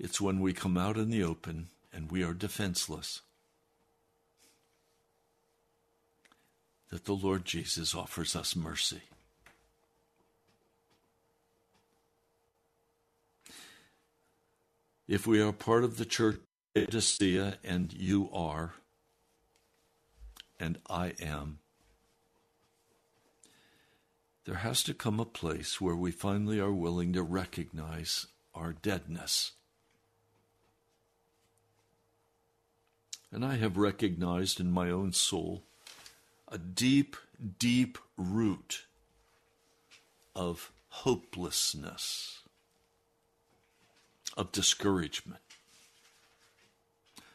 It's 0.00 0.20
when 0.20 0.40
we 0.40 0.52
come 0.52 0.76
out 0.76 0.96
in 0.96 1.10
the 1.10 1.22
open 1.22 1.68
and 1.92 2.10
we 2.10 2.24
are 2.24 2.34
defenseless 2.34 3.20
that 6.88 7.04
the 7.04 7.12
Lord 7.12 7.44
Jesus 7.44 7.94
offers 7.94 8.34
us 8.34 8.56
mercy. 8.56 9.02
If 15.06 15.24
we 15.28 15.40
are 15.40 15.52
part 15.52 15.84
of 15.84 15.96
the 15.96 16.04
church 16.04 16.40
Laodicea, 16.74 17.58
and 17.64 17.92
you 17.92 18.30
are, 18.32 18.74
and 20.58 20.78
I 20.88 21.14
am, 21.20 21.58
there 24.44 24.56
has 24.56 24.82
to 24.84 24.94
come 24.94 25.18
a 25.18 25.24
place 25.24 25.80
where 25.80 25.96
we 25.96 26.10
finally 26.12 26.60
are 26.60 26.72
willing 26.72 27.12
to 27.12 27.22
recognize 27.22 28.26
our 28.54 28.72
deadness. 28.72 29.52
And 33.32 33.44
I 33.44 33.56
have 33.56 33.76
recognized 33.76 34.60
in 34.60 34.70
my 34.70 34.90
own 34.90 35.12
soul 35.12 35.62
a 36.48 36.58
deep, 36.58 37.16
deep 37.58 37.98
root 38.16 38.86
of 40.34 40.72
hopelessness 40.88 42.40
of 44.36 44.50
discouragement. 44.52 45.42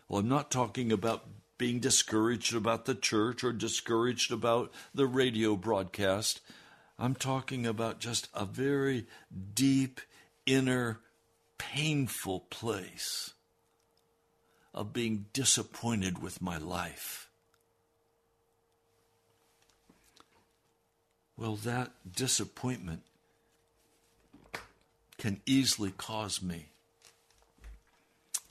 Well, 0.08 0.20
I'm 0.20 0.30
not 0.30 0.52
talking 0.52 0.92
about 0.92 1.26
being 1.58 1.80
discouraged 1.80 2.54
about 2.54 2.86
the 2.86 2.96
church 2.96 3.44
or 3.44 3.52
discouraged 3.52 4.32
about 4.32 4.72
the 4.94 5.08
radio 5.08 5.56
broadcast. 5.56 6.42
I'm 7.00 7.16
talking 7.16 7.66
about 7.66 8.00
just 8.00 8.28
a 8.34 8.46
very 8.46 9.08
deep, 9.54 10.02
inner, 10.46 11.00
painful 11.58 12.42
place 12.42 13.34
of 14.74 14.94
being 14.94 15.26
disappointed 15.34 16.22
with 16.22 16.42
my 16.42 16.58
life. 16.58 17.30
Well, 21.38 21.56
that 21.58 21.92
disappointment 22.16 23.02
can 25.18 25.42
easily 25.46 25.92
cause 25.92 26.42
me 26.42 26.68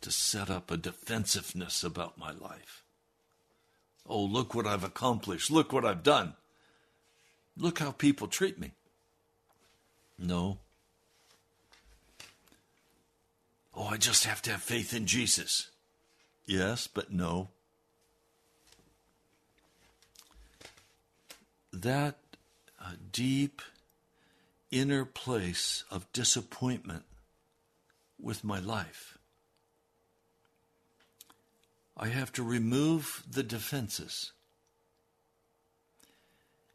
to 0.04 0.10
set 0.10 0.50
up 0.50 0.70
a 0.70 0.76
defensiveness 0.76 1.82
about 1.82 2.18
my 2.18 2.30
life. 2.30 2.84
Oh, 4.06 4.22
look 4.22 4.54
what 4.54 4.66
I've 4.66 4.84
accomplished. 4.84 5.50
Look 5.50 5.72
what 5.72 5.86
I've 5.86 6.02
done. 6.02 6.34
Look 7.56 7.78
how 7.78 7.90
people 7.90 8.26
treat 8.28 8.60
me. 8.60 8.72
No. 10.18 10.58
Oh, 13.74 13.86
I 13.86 13.96
just 13.96 14.24
have 14.24 14.42
to 14.42 14.50
have 14.50 14.62
faith 14.62 14.92
in 14.92 15.06
Jesus. 15.06 15.70
Yes, 16.44 16.86
but 16.86 17.10
no. 17.10 17.48
That 21.72 22.18
uh, 22.78 22.92
deep 23.10 23.62
inner 24.70 25.06
place 25.06 25.82
of 25.90 26.12
disappointment 26.12 27.04
with 28.20 28.44
my 28.44 28.58
life 28.58 29.13
I 31.96 32.08
have 32.08 32.32
to 32.32 32.42
remove 32.42 33.22
the 33.30 33.42
defenses 33.42 34.32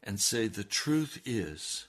and 0.02 0.18
say 0.18 0.48
the 0.48 0.64
truth 0.64 1.20
is 1.24 1.86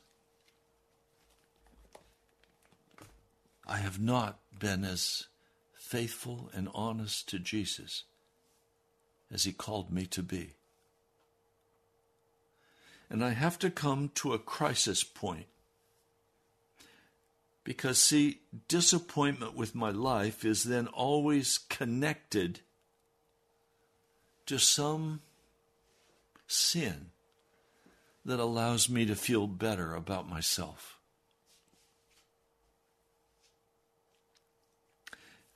I 3.66 3.78
have 3.78 4.02
not 4.02 4.40
been 4.60 4.84
as 4.84 5.28
faithful 5.74 6.50
and 6.54 6.68
honest 6.74 7.30
to 7.30 7.40
Jesus 7.40 8.04
as 9.32 9.46
he 9.46 9.54
called 9.54 9.92
me 9.92 10.06
to 10.08 10.22
be. 10.22 10.56
And 13.10 13.24
I 13.24 13.30
have 13.30 13.58
to 13.60 13.70
come 13.70 14.12
to 14.16 14.34
a 14.34 14.40
crisis 14.40 15.04
point. 15.04 15.46
Because, 17.64 18.00
see, 18.00 18.40
disappointment 18.68 19.56
with 19.56 19.76
my 19.76 19.90
life 19.90 20.44
is 20.44 20.64
then 20.64 20.88
always 20.88 21.58
connected 21.58 22.62
to 24.46 24.58
some 24.58 25.22
sin 26.48 27.12
that 28.26 28.40
allows 28.40 28.90
me 28.90 29.06
to 29.06 29.16
feel 29.16 29.48
better 29.48 29.96
about 29.96 30.30
myself. 30.30 31.00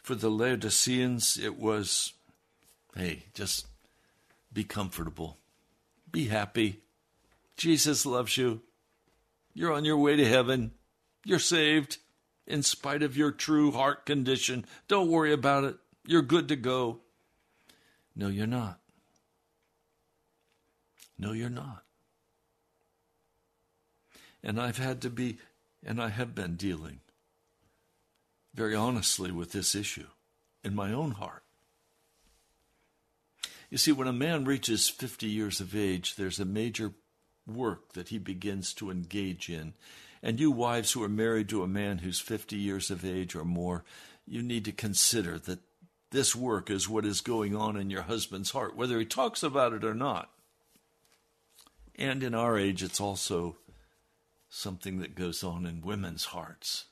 For 0.02 0.16
the 0.16 0.30
Laodiceans, 0.30 1.38
it 1.38 1.58
was 1.58 2.14
hey, 2.96 3.24
just 3.34 3.68
be 4.54 4.64
comfortable, 4.64 5.38
be 6.12 6.28
happy. 6.28 6.82
Jesus 7.58 8.06
loves 8.06 8.38
you. 8.38 8.62
You're 9.54 9.74
on 9.74 9.86
your 9.86 9.98
way 9.98 10.16
to 10.16 10.28
heaven. 10.28 10.72
You're 11.24 11.40
saved 11.40 11.98
in 12.46 12.62
spite 12.64 13.02
of 13.02 13.18
your 13.18 13.32
true 13.32 13.72
heart 13.72 14.06
condition. 14.06 14.66
Don't 14.88 15.10
worry 15.10 15.34
about 15.34 15.64
it. 15.64 15.78
You're 16.06 16.22
good 16.22 16.50
to 16.50 16.56
go. 16.56 17.00
No, 18.16 18.28
you're 18.28 18.48
not. 18.48 18.80
No, 21.18 21.32
you're 21.32 21.50
not. 21.50 21.84
And 24.44 24.60
I've 24.60 24.78
had 24.78 25.02
to 25.02 25.10
be, 25.10 25.38
and 25.84 26.02
I 26.02 26.10
have 26.10 26.36
been 26.36 26.56
dealing 26.56 27.00
very 28.54 28.76
honestly 28.76 29.32
with 29.32 29.52
this 29.52 29.76
issue 29.76 30.08
in 30.64 30.76
my 30.76 30.94
own 30.94 31.12
heart. 31.12 31.44
You 33.70 33.78
see, 33.78 33.92
when 33.92 34.08
a 34.08 34.14
man 34.14 34.46
reaches 34.46 34.88
50 34.88 35.28
years 35.28 35.60
of 35.60 35.76
age, 35.76 36.16
there's 36.16 36.40
a 36.40 36.46
major 36.46 36.94
work 37.48 37.94
that 37.94 38.10
he 38.10 38.18
begins 38.18 38.74
to 38.76 38.92
engage 38.92 39.50
in. 39.50 39.74
And 40.24 40.40
you 40.40 40.52
wives 40.52 40.92
who 40.92 41.04
are 41.04 41.10
married 41.10 41.50
to 41.50 41.64
a 41.64 41.68
man 41.68 42.00
who's 42.00 42.20
50 42.20 42.56
years 42.56 42.90
of 42.90 43.04
age 43.04 43.36
or 43.36 43.44
more, 43.44 43.84
you 44.26 44.42
need 44.42 44.66
to 44.66 44.72
consider 44.72 45.38
that 45.40 45.60
this 46.16 46.36
work 46.36 46.70
is 46.70 46.88
what 46.88 47.06
is 47.06 47.20
going 47.20 47.56
on 47.56 47.76
in 47.76 47.90
your 47.90 48.04
husband's 48.04 48.52
heart, 48.52 48.76
whether 48.76 48.98
he 48.98 49.06
talks 49.06 49.44
about 49.44 49.74
it 49.74 49.84
or 49.84 49.94
not. 49.94 50.32
And 51.96 52.24
in 52.24 52.34
our 52.34 52.58
age, 52.58 52.82
it's 52.82 53.02
also 53.02 53.58
something 54.50 55.00
that 55.00 55.14
goes 55.14 55.44
on 55.44 55.66
in 55.66 55.82
women's 55.82 56.26
hearts. 56.26 56.86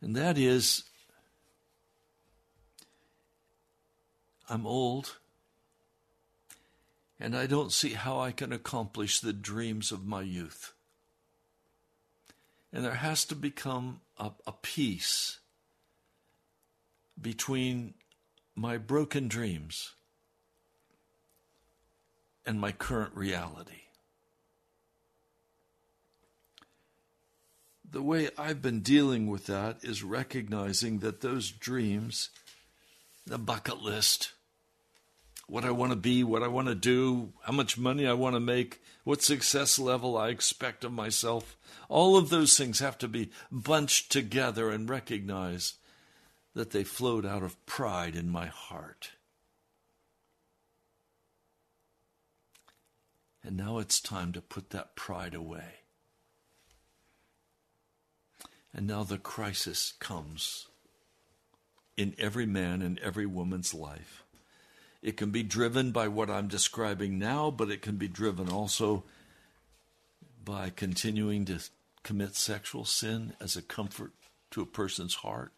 And 0.00 0.14
that 0.14 0.38
is, 0.38 0.84
I'm 4.48 4.66
old, 4.66 5.16
and 7.18 7.36
I 7.36 7.46
don't 7.46 7.72
see 7.72 7.94
how 7.94 8.20
I 8.20 8.30
can 8.30 8.52
accomplish 8.52 9.18
the 9.18 9.32
dreams 9.32 9.90
of 9.90 10.06
my 10.06 10.22
youth. 10.22 10.74
And 12.72 12.84
there 12.84 12.94
has 12.94 13.24
to 13.24 13.34
become 13.34 14.00
a, 14.16 14.30
a 14.46 14.52
peace 14.52 15.38
between 17.20 17.94
my 18.54 18.78
broken 18.78 19.28
dreams 19.28 19.92
and 22.46 22.60
my 22.60 22.72
current 22.72 23.14
reality. 23.14 23.82
The 27.88 28.02
way 28.02 28.30
I've 28.36 28.60
been 28.62 28.80
dealing 28.80 29.28
with 29.28 29.46
that 29.46 29.78
is 29.82 30.02
recognizing 30.02 30.98
that 30.98 31.20
those 31.20 31.50
dreams, 31.50 32.30
the 33.26 33.38
bucket 33.38 33.80
list, 33.80 34.32
what 35.46 35.64
I 35.64 35.70
want 35.70 35.92
to 35.92 35.96
be, 35.96 36.24
what 36.24 36.42
I 36.42 36.48
want 36.48 36.68
to 36.68 36.74
do, 36.74 37.32
how 37.44 37.52
much 37.52 37.78
money 37.78 38.06
I 38.06 38.12
want 38.12 38.34
to 38.34 38.40
make, 38.40 38.82
what 39.04 39.22
success 39.22 39.78
level 39.78 40.16
I 40.16 40.28
expect 40.28 40.84
of 40.84 40.92
myself, 40.92 41.56
all 41.88 42.16
of 42.16 42.28
those 42.28 42.58
things 42.58 42.80
have 42.80 42.98
to 42.98 43.08
be 43.08 43.30
bunched 43.52 44.10
together 44.10 44.70
and 44.70 44.90
recognized 44.90 45.76
that 46.56 46.70
they 46.70 46.84
flowed 46.84 47.26
out 47.26 47.42
of 47.42 47.66
pride 47.66 48.16
in 48.16 48.30
my 48.30 48.46
heart. 48.46 49.10
And 53.44 53.58
now 53.58 53.76
it's 53.76 54.00
time 54.00 54.32
to 54.32 54.40
put 54.40 54.70
that 54.70 54.96
pride 54.96 55.34
away. 55.34 55.80
And 58.72 58.86
now 58.86 59.04
the 59.04 59.18
crisis 59.18 59.92
comes 60.00 60.68
in 61.94 62.14
every 62.18 62.46
man 62.46 62.80
and 62.80 62.98
every 63.00 63.26
woman's 63.26 63.74
life. 63.74 64.24
It 65.02 65.18
can 65.18 65.30
be 65.30 65.42
driven 65.42 65.90
by 65.90 66.08
what 66.08 66.30
I'm 66.30 66.48
describing 66.48 67.18
now, 67.18 67.50
but 67.50 67.70
it 67.70 67.82
can 67.82 67.96
be 67.96 68.08
driven 68.08 68.48
also 68.48 69.04
by 70.42 70.70
continuing 70.70 71.44
to 71.44 71.60
commit 72.02 72.34
sexual 72.34 72.86
sin 72.86 73.34
as 73.42 73.56
a 73.56 73.62
comfort 73.62 74.12
to 74.52 74.62
a 74.62 74.66
person's 74.66 75.16
heart. 75.16 75.52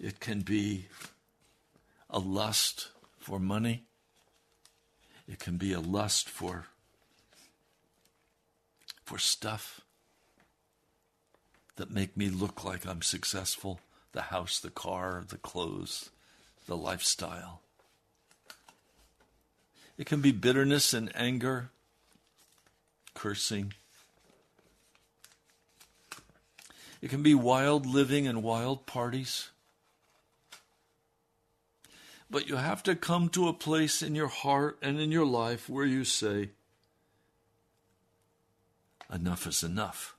It 0.00 0.18
can 0.18 0.40
be 0.40 0.86
a 2.08 2.18
lust 2.18 2.88
for 3.18 3.38
money. 3.38 3.84
It 5.28 5.38
can 5.38 5.58
be 5.58 5.74
a 5.74 5.80
lust 5.80 6.28
for 6.28 6.66
for 9.04 9.18
stuff 9.18 9.82
that 11.76 11.90
make 11.90 12.16
me 12.16 12.30
look 12.30 12.64
like 12.64 12.86
I'm 12.86 13.02
successful 13.02 13.80
the 14.12 14.22
house, 14.22 14.58
the 14.58 14.70
car, 14.70 15.24
the 15.28 15.36
clothes, 15.36 16.10
the 16.66 16.76
lifestyle. 16.76 17.60
It 19.98 20.06
can 20.06 20.20
be 20.20 20.32
bitterness 20.32 20.94
and 20.94 21.14
anger, 21.14 21.70
cursing. 23.14 23.74
It 27.02 27.10
can 27.10 27.22
be 27.22 27.34
wild 27.34 27.84
living 27.84 28.26
and 28.26 28.42
wild 28.42 28.86
parties. 28.86 29.50
But 32.30 32.48
you 32.48 32.56
have 32.56 32.82
to 32.84 32.94
come 32.94 33.28
to 33.30 33.48
a 33.48 33.52
place 33.52 34.02
in 34.02 34.14
your 34.14 34.28
heart 34.28 34.78
and 34.80 35.00
in 35.00 35.10
your 35.10 35.26
life 35.26 35.68
where 35.68 35.84
you 35.84 36.04
say, 36.04 36.50
enough 39.12 39.48
is 39.48 39.64
enough. 39.64 40.16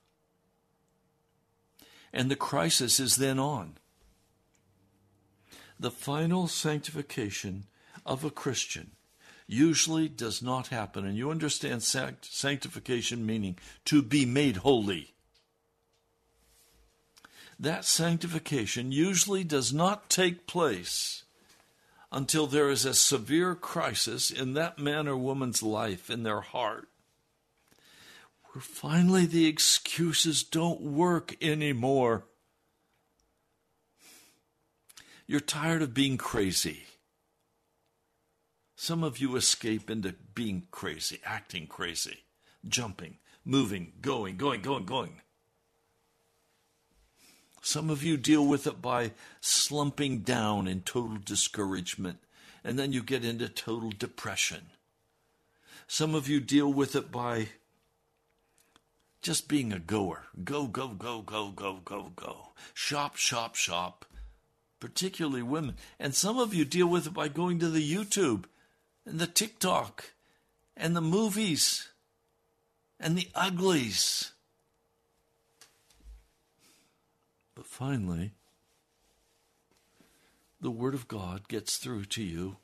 And 2.12 2.30
the 2.30 2.36
crisis 2.36 3.00
is 3.00 3.16
then 3.16 3.38
on. 3.38 3.78
The 5.80 5.90
final 5.90 6.46
sanctification 6.48 7.64
of 8.04 8.24
a 8.24 8.30
Christian 8.30 8.90
usually 9.46 10.08
does 10.08 10.42
not 10.42 10.68
happen. 10.68 11.06
And 11.06 11.16
you 11.16 11.30
understand 11.30 11.82
sanctification 11.82 13.24
meaning 13.24 13.56
to 13.86 14.02
be 14.02 14.26
made 14.26 14.58
holy. 14.58 15.14
That 17.58 17.86
sanctification 17.86 18.92
usually 18.92 19.44
does 19.44 19.72
not 19.72 20.10
take 20.10 20.46
place 20.46 21.21
until 22.12 22.46
there 22.46 22.68
is 22.68 22.84
a 22.84 22.92
severe 22.92 23.54
crisis 23.54 24.30
in 24.30 24.52
that 24.52 24.78
man 24.78 25.08
or 25.08 25.16
woman's 25.16 25.62
life, 25.62 26.10
in 26.10 26.22
their 26.22 26.42
heart, 26.42 26.88
where 28.52 28.60
finally 28.60 29.24
the 29.24 29.46
excuses 29.46 30.42
don't 30.42 30.82
work 30.82 31.34
anymore. 31.42 32.26
You're 35.26 35.40
tired 35.40 35.80
of 35.80 35.94
being 35.94 36.18
crazy. 36.18 36.84
Some 38.76 39.02
of 39.02 39.18
you 39.18 39.34
escape 39.36 39.88
into 39.88 40.14
being 40.34 40.64
crazy, 40.70 41.18
acting 41.24 41.66
crazy, 41.66 42.18
jumping, 42.68 43.18
moving, 43.42 43.92
going, 44.02 44.36
going, 44.36 44.60
going, 44.60 44.84
going. 44.84 45.21
Some 47.64 47.90
of 47.90 48.02
you 48.02 48.16
deal 48.16 48.44
with 48.44 48.66
it 48.66 48.82
by 48.82 49.12
slumping 49.40 50.18
down 50.22 50.66
in 50.66 50.80
total 50.80 51.18
discouragement, 51.24 52.18
and 52.64 52.76
then 52.76 52.92
you 52.92 53.04
get 53.04 53.24
into 53.24 53.48
total 53.48 53.90
depression. 53.90 54.62
Some 55.86 56.16
of 56.16 56.28
you 56.28 56.40
deal 56.40 56.72
with 56.72 56.96
it 56.96 57.12
by 57.12 57.50
just 59.22 59.46
being 59.46 59.72
a 59.72 59.78
goer. 59.78 60.24
Go, 60.42 60.66
go, 60.66 60.88
go, 60.88 61.22
go, 61.22 61.50
go, 61.50 61.80
go, 61.84 62.10
go. 62.16 62.48
Shop, 62.74 63.14
shop, 63.14 63.54
shop. 63.54 64.06
Particularly 64.80 65.42
women. 65.42 65.76
And 66.00 66.16
some 66.16 66.38
of 66.38 66.52
you 66.52 66.64
deal 66.64 66.88
with 66.88 67.06
it 67.06 67.14
by 67.14 67.28
going 67.28 67.60
to 67.60 67.68
the 67.68 67.94
YouTube 67.94 68.46
and 69.06 69.20
the 69.20 69.28
TikTok 69.28 70.14
and 70.76 70.96
the 70.96 71.00
movies 71.00 71.90
and 72.98 73.16
the 73.16 73.28
uglies 73.36 74.31
But 77.54 77.66
finally, 77.66 78.32
the 80.60 80.70
Word 80.70 80.94
of 80.94 81.08
God 81.08 81.48
gets 81.48 81.76
through 81.76 82.06
to 82.06 82.22
you. 82.22 82.56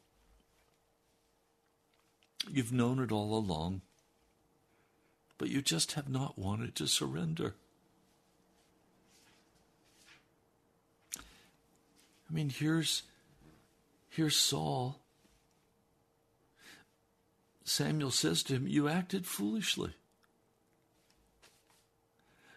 You've 2.50 2.72
known 2.72 3.00
it 3.00 3.12
all 3.12 3.36
along, 3.36 3.82
but 5.36 5.50
you 5.50 5.60
just 5.60 5.92
have 5.92 6.08
not 6.08 6.38
wanted 6.38 6.74
to 6.76 6.86
surrender. 6.86 7.54
I 12.30 12.34
mean, 12.34 12.50
here's, 12.50 13.02
here's 14.08 14.36
Saul. 14.36 15.00
Samuel 17.64 18.10
says 18.10 18.42
to 18.44 18.54
him, 18.54 18.66
You 18.66 18.88
acted 18.88 19.26
foolishly. 19.26 19.92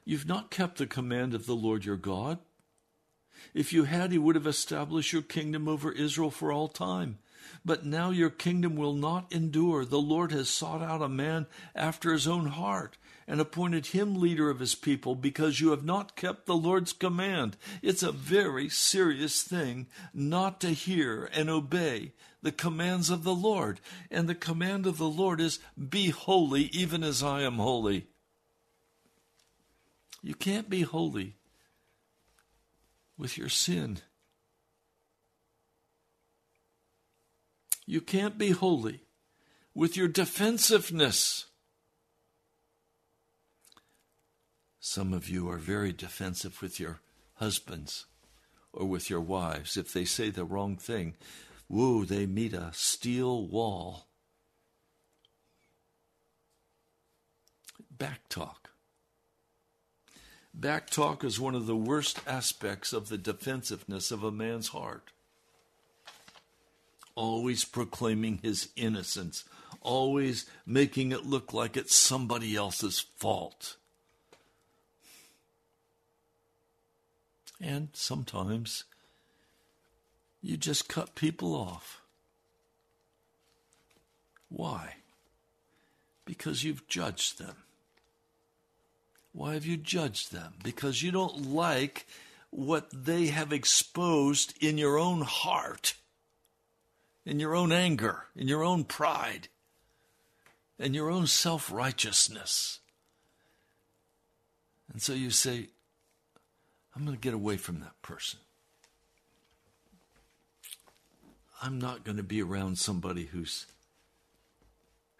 You've 0.03 0.27
not 0.27 0.51
kept 0.51 0.77
the 0.77 0.87
command 0.87 1.33
of 1.33 1.45
the 1.45 1.55
Lord 1.55 1.85
your 1.85 1.97
God. 1.97 2.39
If 3.53 3.73
you 3.73 3.85
had, 3.85 4.11
he 4.11 4.17
would 4.17 4.35
have 4.35 4.47
established 4.47 5.13
your 5.13 5.21
kingdom 5.21 5.67
over 5.67 5.91
Israel 5.91 6.31
for 6.31 6.51
all 6.51 6.67
time. 6.67 7.17
But 7.65 7.85
now 7.85 8.11
your 8.11 8.29
kingdom 8.29 8.75
will 8.75 8.93
not 8.93 9.31
endure. 9.31 9.85
The 9.85 9.99
Lord 9.99 10.31
has 10.31 10.49
sought 10.49 10.81
out 10.81 11.01
a 11.01 11.09
man 11.09 11.47
after 11.75 12.13
his 12.13 12.27
own 12.27 12.47
heart 12.47 12.97
and 13.27 13.39
appointed 13.39 13.87
him 13.87 14.15
leader 14.15 14.49
of 14.49 14.59
his 14.59 14.75
people 14.75 15.15
because 15.15 15.59
you 15.59 15.71
have 15.71 15.83
not 15.83 16.15
kept 16.15 16.45
the 16.45 16.55
Lord's 16.55 16.93
command. 16.93 17.57
It's 17.81 18.03
a 18.03 18.11
very 18.11 18.69
serious 18.69 19.41
thing 19.41 19.87
not 20.13 20.59
to 20.61 20.69
hear 20.69 21.29
and 21.33 21.49
obey 21.49 22.13
the 22.41 22.51
commands 22.51 23.09
of 23.09 23.23
the 23.23 23.35
Lord. 23.35 23.79
And 24.09 24.27
the 24.27 24.35
command 24.35 24.85
of 24.85 24.97
the 24.97 25.09
Lord 25.09 25.39
is, 25.39 25.59
Be 25.89 26.09
holy, 26.09 26.63
even 26.65 27.03
as 27.03 27.21
I 27.21 27.41
am 27.41 27.55
holy. 27.55 28.07
You 30.21 30.35
can't 30.35 30.69
be 30.69 30.81
holy 30.81 31.35
with 33.17 33.37
your 33.37 33.49
sin. 33.49 33.99
You 37.85 38.01
can't 38.01 38.37
be 38.37 38.51
holy 38.51 39.01
with 39.73 39.97
your 39.97 40.07
defensiveness. 40.07 41.45
Some 44.79 45.13
of 45.13 45.29
you 45.29 45.49
are 45.49 45.57
very 45.57 45.91
defensive 45.91 46.61
with 46.61 46.79
your 46.79 46.99
husbands 47.35 48.05
or 48.73 48.85
with 48.85 49.09
your 49.09 49.21
wives. 49.21 49.77
If 49.77 49.93
they 49.93 50.05
say 50.05 50.29
the 50.29 50.45
wrong 50.45 50.77
thing, 50.77 51.15
whoa, 51.67 52.05
they 52.05 52.25
meet 52.25 52.53
a 52.53 52.69
steel 52.73 53.47
wall. 53.47 54.07
Back 57.89 58.29
talk. 58.29 58.60
Backtalk 60.57 61.23
is 61.23 61.39
one 61.39 61.55
of 61.55 61.65
the 61.65 61.75
worst 61.75 62.19
aspects 62.27 62.93
of 62.93 63.09
the 63.09 63.17
defensiveness 63.17 64.11
of 64.11 64.23
a 64.23 64.31
man's 64.31 64.69
heart. 64.69 65.11
Always 67.15 67.65
proclaiming 67.65 68.39
his 68.41 68.69
innocence, 68.75 69.43
always 69.81 70.45
making 70.65 71.11
it 71.11 71.25
look 71.25 71.53
like 71.53 71.77
it's 71.77 71.95
somebody 71.95 72.55
else's 72.55 72.99
fault. 73.17 73.77
And 77.59 77.89
sometimes 77.93 78.85
you 80.41 80.57
just 80.57 80.89
cut 80.89 81.15
people 81.15 81.53
off. 81.53 82.01
Why? 84.49 84.95
Because 86.25 86.63
you've 86.63 86.87
judged 86.87 87.37
them. 87.37 87.55
Why 89.33 89.53
have 89.53 89.65
you 89.65 89.77
judged 89.77 90.31
them? 90.31 90.53
Because 90.63 91.01
you 91.01 91.11
don't 91.11 91.53
like 91.53 92.05
what 92.49 92.89
they 92.91 93.27
have 93.27 93.53
exposed 93.53 94.53
in 94.61 94.77
your 94.77 94.97
own 94.97 95.21
heart, 95.21 95.93
in 97.25 97.39
your 97.39 97.55
own 97.55 97.71
anger, 97.71 98.25
in 98.35 98.47
your 98.47 98.63
own 98.63 98.83
pride, 98.83 99.47
in 100.77 100.93
your 100.93 101.09
own 101.09 101.27
self 101.27 101.71
righteousness. 101.71 102.79
And 104.91 105.01
so 105.01 105.13
you 105.13 105.29
say, 105.29 105.69
I'm 106.93 107.05
going 107.05 107.15
to 107.15 107.21
get 107.21 107.33
away 107.33 107.55
from 107.55 107.79
that 107.79 108.01
person. 108.01 108.39
I'm 111.61 111.79
not 111.79 112.03
going 112.03 112.17
to 112.17 112.23
be 112.23 112.41
around 112.41 112.77
somebody 112.77 113.25
who's 113.25 113.67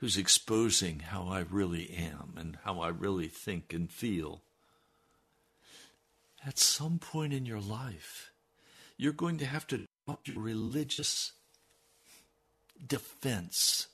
who's 0.02 0.18
exposing 0.18 1.00
how 1.00 1.28
I 1.28 1.42
really 1.42 1.92
am 1.92 2.34
and 2.36 2.58
how 2.64 2.80
I 2.80 2.88
really 2.88 3.28
think 3.28 3.72
and 3.72 3.90
feel. 3.90 4.42
At 6.44 6.58
some 6.58 6.98
point 6.98 7.34
in 7.34 7.46
your 7.46 7.60
life, 7.60 8.32
you're 8.98 9.14
going 9.14 9.38
to 9.38 9.46
have 9.46 9.68
to 9.68 9.86
drop 10.08 10.28
your 10.28 10.42
religious 10.42 11.34
defense 12.86 13.90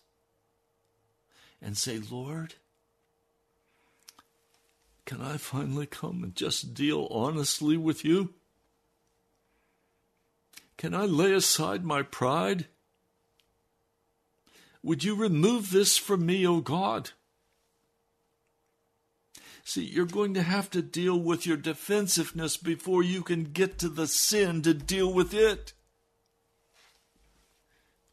and 1.62 1.78
say, 1.78 2.00
Lord, 2.10 2.54
can 5.06 5.22
I 5.22 5.36
finally 5.36 5.88
come 5.88 6.24
and 6.24 6.34
just 6.34 6.74
deal 6.74 7.10
honestly 7.12 7.76
with 7.76 8.06
you? 8.06 8.34
Can 10.78 10.94
I 10.94 11.04
lay 11.04 11.34
aside 11.34 11.84
my 11.84 12.02
pride? 12.02 12.68
Would 14.88 15.04
you 15.04 15.16
remove 15.16 15.72
this 15.72 15.98
from 15.98 16.26
me, 16.26 16.48
O 16.48 16.62
God? 16.62 17.12
See, 19.66 19.84
you're 19.84 20.06
going 20.06 20.34
to 20.36 20.42
have 20.42 20.70
to 20.70 20.82
deal 20.82 21.20
with 21.20 21.46
your 21.46 21.58
defensiveness 21.58 22.56
before 22.56 23.04
you 23.04 23.22
can 23.22 23.52
get 23.52 23.80
to 23.80 23.90
the 23.90 24.08
sin 24.08 24.62
to 24.62 24.74
deal 24.74 25.12
with 25.12 25.34
it. 25.34 25.74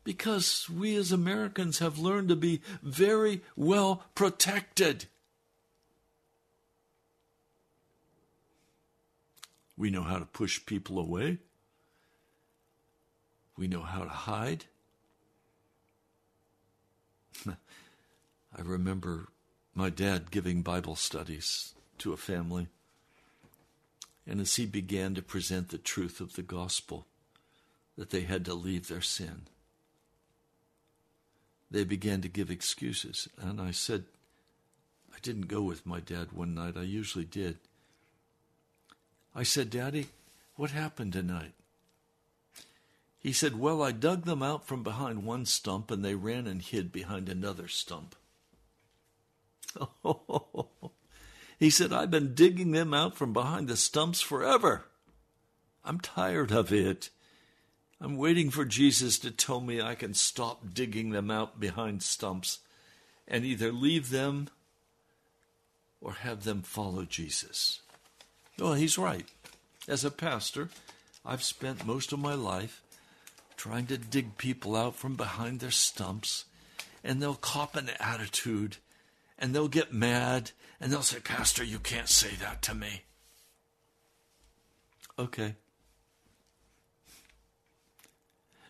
Because 0.03 0.69
we 0.69 0.97
as 0.97 1.13
Americans 1.13 1.79
have 1.79 2.01
learned 2.01 2.29
to 2.31 2.35
be 2.35 2.61
very 2.83 3.43
well 3.55 4.03
protected. 4.17 5.05
We 9.77 9.91
know 9.91 10.03
how 10.03 10.19
to 10.19 10.27
push 10.27 10.67
people 10.67 10.99
away. 10.99 11.39
We 13.57 13.69
know 13.69 13.83
how 13.83 14.03
to 14.03 14.11
hide. 14.11 14.65
I 17.47 18.63
remember 18.63 19.29
my 19.75 19.91
dad 19.91 20.31
giving 20.31 20.63
Bible 20.63 20.97
studies 20.97 21.75
to 21.99 22.13
a 22.13 22.17
family. 22.17 22.69
And 24.27 24.41
as 24.41 24.57
he 24.57 24.67
began 24.67 25.15
to 25.15 25.23
present 25.23 25.69
the 25.69 25.79
truth 25.79 26.21
of 26.21 26.35
the 26.35 26.43
gospel, 26.43 27.07
that 27.97 28.11
they 28.11 28.23
had 28.23 28.45
to 28.47 28.55
leave 28.55 28.89
their 28.89 29.01
sin, 29.01 29.43
they 31.71 31.85
began 31.85 32.21
to 32.23 32.29
give 32.29 32.51
excuses. 32.51 33.29
And 33.41 33.61
I 33.61 33.73
said, 33.73 34.05
I 35.15 35.19
didn't 35.23 35.49
go 35.49 35.63
with 35.63 35.87
my 35.87 36.01
dad 36.01 36.33
one 36.33 36.55
night. 36.55 36.77
I 36.77 36.83
usually 36.83 37.25
did. 37.25 37.59
I 39.35 39.43
said, 39.43 39.71
Daddy, 39.71 40.09
what 40.57 40.71
happened 40.71 41.13
tonight? 41.13 41.53
He 43.25 43.33
said, 43.33 43.59
Well, 43.59 43.83
I 43.83 43.91
dug 43.91 44.27
them 44.27 44.43
out 44.43 44.67
from 44.67 44.83
behind 44.83 45.25
one 45.25 45.47
stump 45.47 45.91
and 45.91 46.05
they 46.05 46.15
ran 46.15 46.47
and 46.47 46.61
hid 46.61 46.93
behind 46.93 47.31
another 47.31 47.69
stump. 47.69 48.15
he 51.59 51.71
said, 51.71 51.91
I've 51.91 52.11
been 52.11 52.35
digging 52.35 52.73
them 52.73 52.93
out 52.93 53.17
from 53.17 53.33
behind 53.33 53.67
the 53.67 53.79
stumps 53.79 54.21
forever. 54.21 54.85
I'm 55.83 56.01
tired 56.01 56.53
of 56.53 56.71
it. 56.71 57.09
I'm 57.99 58.19
waiting 58.19 58.51
for 58.51 58.67
Jesus 58.67 59.19
to 59.21 59.31
tell 59.31 59.63
me 59.63 59.81
I 59.81 59.95
can 59.95 60.13
stop 60.13 60.75
digging 60.75 61.09
them 61.09 61.31
out 61.31 61.59
behind 61.59 62.03
stumps 62.03 62.59
and 63.27 63.43
either 63.47 63.73
leave 63.73 64.11
them 64.11 64.49
or 66.03 66.13
have 66.13 66.45
them 66.45 66.61
follow 66.61 67.07
Jesus. 67.07 67.81
Well, 68.59 68.75
he's 68.75 68.99
right. 68.99 69.27
As 69.89 70.05
a 70.05 70.11
pastor, 70.11 70.69
I've 71.25 71.43
spent 71.43 71.87
most 71.87 72.13
of 72.13 72.19
my 72.19 72.35
life 72.35 72.83
trying 73.57 73.87
to 73.87 73.99
dig 73.99 74.37
people 74.37 74.77
out 74.77 74.95
from 74.95 75.15
behind 75.17 75.61
their 75.61 75.71
stumps, 75.71 76.45
and 77.03 77.21
they'll 77.21 77.35
cop 77.35 77.77
an 77.77 77.91
attitude, 78.01 78.79
and 79.39 79.55
they'll 79.55 79.69
get 79.69 79.93
mad, 79.93 80.53
and 80.81 80.93
they'll 80.93 81.03
say, 81.03 81.21
Pastor, 81.21 81.65
you 81.65 81.79
can't 81.79 82.09
say 82.09 82.31
that 82.41 82.63
to 82.63 82.75
me. 82.75 83.03
Okay. 85.19 85.55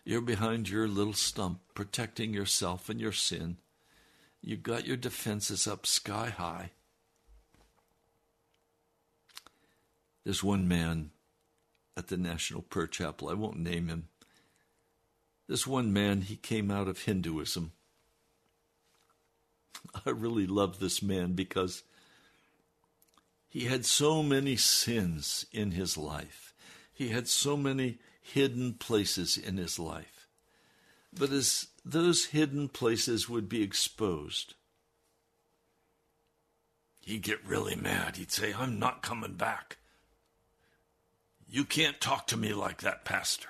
You're 0.03 0.21
behind 0.21 0.69
your 0.69 0.87
little 0.87 1.13
stump, 1.13 1.59
protecting 1.73 2.33
yourself 2.33 2.89
and 2.89 3.01
your 3.01 3.11
sin. 3.11 3.57
You've 4.41 4.61
got 4.61 4.85
your 4.85 4.97
defenses 4.97 5.67
up 5.67 5.87
sky 5.87 6.29
high. 6.29 6.69
There's 10.23 10.43
one 10.43 10.67
man 10.67 11.09
at 11.97 12.07
the 12.07 12.17
National 12.17 12.61
Prayer 12.61 12.87
Chapel, 12.87 13.29
I 13.29 13.33
won't 13.33 13.57
name 13.57 13.87
him, 13.87 14.09
this 15.47 15.67
one 15.67 15.93
man, 15.93 16.21
he 16.21 16.35
came 16.35 16.71
out 16.71 16.87
of 16.87 17.03
Hinduism. 17.03 17.71
I 20.05 20.09
really 20.09 20.47
love 20.47 20.79
this 20.79 21.01
man 21.01 21.33
because 21.33 21.83
he 23.47 23.65
had 23.65 23.85
so 23.85 24.23
many 24.23 24.55
sins 24.55 25.45
in 25.51 25.71
his 25.71 25.97
life. 25.97 26.53
He 26.91 27.09
had 27.09 27.27
so 27.27 27.55
many 27.55 27.99
hidden 28.21 28.73
places 28.73 29.37
in 29.37 29.57
his 29.57 29.77
life. 29.77 30.27
But 31.17 31.31
as 31.31 31.67
those 31.85 32.25
hidden 32.25 32.67
places 32.67 33.29
would 33.29 33.47
be 33.47 33.61
exposed, 33.61 34.55
he'd 37.01 37.21
get 37.21 37.45
really 37.45 37.75
mad. 37.75 38.17
He'd 38.17 38.31
say, 38.31 38.53
I'm 38.53 38.79
not 38.79 39.01
coming 39.01 39.35
back. 39.35 39.77
You 41.47 41.63
can't 41.63 42.01
talk 42.01 42.27
to 42.27 42.37
me 42.37 42.53
like 42.53 42.81
that, 42.81 43.05
Pastor. 43.05 43.49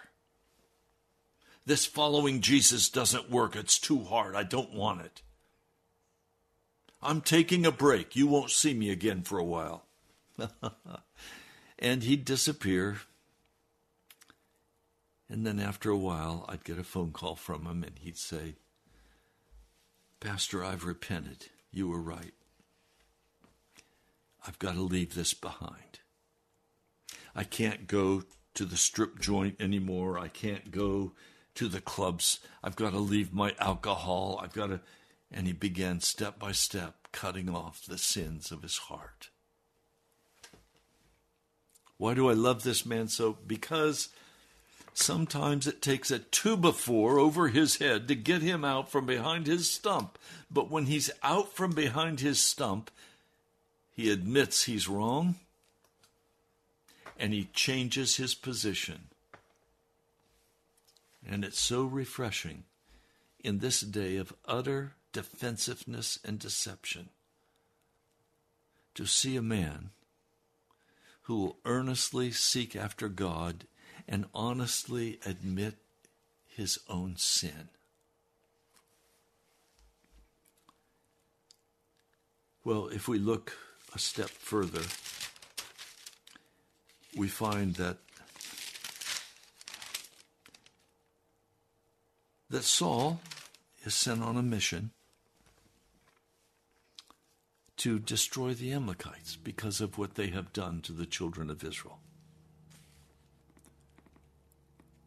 This 1.66 1.86
following 1.86 2.42
Jesus 2.42 2.90
doesn't 2.90 3.32
work. 3.32 3.56
It's 3.56 3.80
too 3.80 4.04
hard. 4.04 4.36
I 4.36 4.44
don't 4.44 4.74
want 4.74 5.02
it. 5.02 5.22
I'm 7.02 7.22
taking 7.22 7.66
a 7.66 7.72
break. 7.72 8.16
You 8.16 8.28
won't 8.28 8.52
see 8.52 8.74
me 8.74 8.92
again 8.92 9.24
for 9.24 9.40
a 9.40 9.44
while. 9.44 9.86
and 11.80 12.04
he'd 12.04 12.26
disappear. 12.26 13.02
And 15.28 15.46
then 15.46 15.60
after 15.60 15.90
a 15.90 15.98
while, 15.98 16.46
I'd 16.48 16.64
get 16.64 16.78
a 16.78 16.84
phone 16.84 17.12
call 17.12 17.36
from 17.36 17.66
him, 17.66 17.84
and 17.84 17.98
he'd 18.00 18.18
say, 18.18 18.56
Pastor, 20.20 20.64
I've 20.64 20.86
repented. 20.86 21.48
You 21.72 21.88
were 21.88 22.02
right. 22.02 22.34
I've 24.48 24.60
got 24.60 24.76
to 24.76 24.82
leave 24.82 25.16
this 25.16 25.34
behind. 25.34 26.00
I 27.36 27.44
can't 27.44 27.88
go 27.88 28.24
to 28.54 28.66
the 28.66 28.78
strip 28.78 29.20
joint 29.20 29.56
anymore. 29.60 30.20
I 30.20 30.28
can't 30.28 30.70
go 30.72 31.14
to 31.56 31.68
the 31.68 31.82
clubs. 31.82 32.40
I've 32.64 32.76
got 32.76 32.92
to 32.92 33.00
leave 33.00 33.34
my 33.34 33.56
alcohol. 33.60 34.40
I've 34.42 34.54
got 34.54 34.68
to. 34.68 34.80
And 35.32 35.48
he 35.48 35.54
began 35.54 36.00
step 36.00 36.40
by 36.40 36.52
step 36.52 36.96
cutting 37.12 37.50
off 37.50 37.86
the 37.86 37.98
sins 37.98 38.52
of 38.52 38.62
his 38.62 38.78
heart. 38.78 39.30
Why 41.98 42.14
do 42.14 42.30
I 42.30 42.34
love 42.34 42.64
this 42.64 42.86
man 42.86 43.08
so? 43.08 43.38
Because 43.48 44.10
sometimes 44.94 45.66
it 45.66 45.82
takes 45.82 46.12
a 46.12 46.20
two 46.20 46.58
before 46.58 47.20
over 47.20 47.48
his 47.48 47.78
head 47.78 48.08
to 48.08 48.16
get 48.16 48.42
him 48.42 48.66
out 48.66 48.90
from 48.90 49.06
behind 49.06 49.48
his 49.48 49.70
stump. 49.70 50.20
But 50.52 50.70
when 50.70 50.86
he's 50.86 51.10
out 51.24 51.54
from 51.54 51.72
behind 51.72 52.20
his 52.20 52.40
stump, 52.40 52.92
he 53.94 54.12
admits 54.12 54.64
he's 54.64 54.90
wrong 54.90 55.36
and 57.18 57.34
he 57.34 57.50
changes 57.54 58.18
his 58.18 58.36
position. 58.36 59.10
And 61.28 61.44
it's 61.44 61.60
so 61.60 61.84
refreshing 61.84 62.64
in 63.44 63.60
this 63.60 63.82
day 63.82 64.18
of 64.18 64.34
utter 64.46 64.94
defensiveness 65.12 66.20
and 66.24 66.38
deception 66.38 67.10
to 68.94 69.06
see 69.06 69.36
a 69.36 69.42
man 69.42 69.92
who 71.24 71.38
will 71.38 71.58
earnestly 71.66 72.32
seek 72.32 72.76
after 72.76 73.10
God 73.10 73.66
and 74.08 74.26
honestly 74.34 75.20
admit 75.26 75.76
his 76.48 76.80
own 76.88 77.16
sin. 77.18 77.70
Well, 82.64 82.88
if 82.88 83.08
we 83.08 83.20
look 83.20 83.58
a 83.94 84.00
step 84.00 84.30
further, 84.30 84.82
we 87.16 87.28
find 87.28 87.76
that 87.76 87.98
that 92.50 92.64
Saul 92.64 93.20
is 93.84 93.94
sent 93.94 94.24
on 94.24 94.38
a 94.38 94.44
mission 94.44 94.92
to 97.78 98.00
destroy 98.00 98.54
the 98.54 98.72
Amalekites 98.72 99.36
because 99.36 99.82
of 99.82 99.98
what 99.98 100.16
they 100.16 100.28
have 100.28 100.54
done 100.54 100.82
to 100.82 100.92
the 100.92 101.06
children 101.06 101.50
of 101.50 101.64
Israel. 101.64 102.00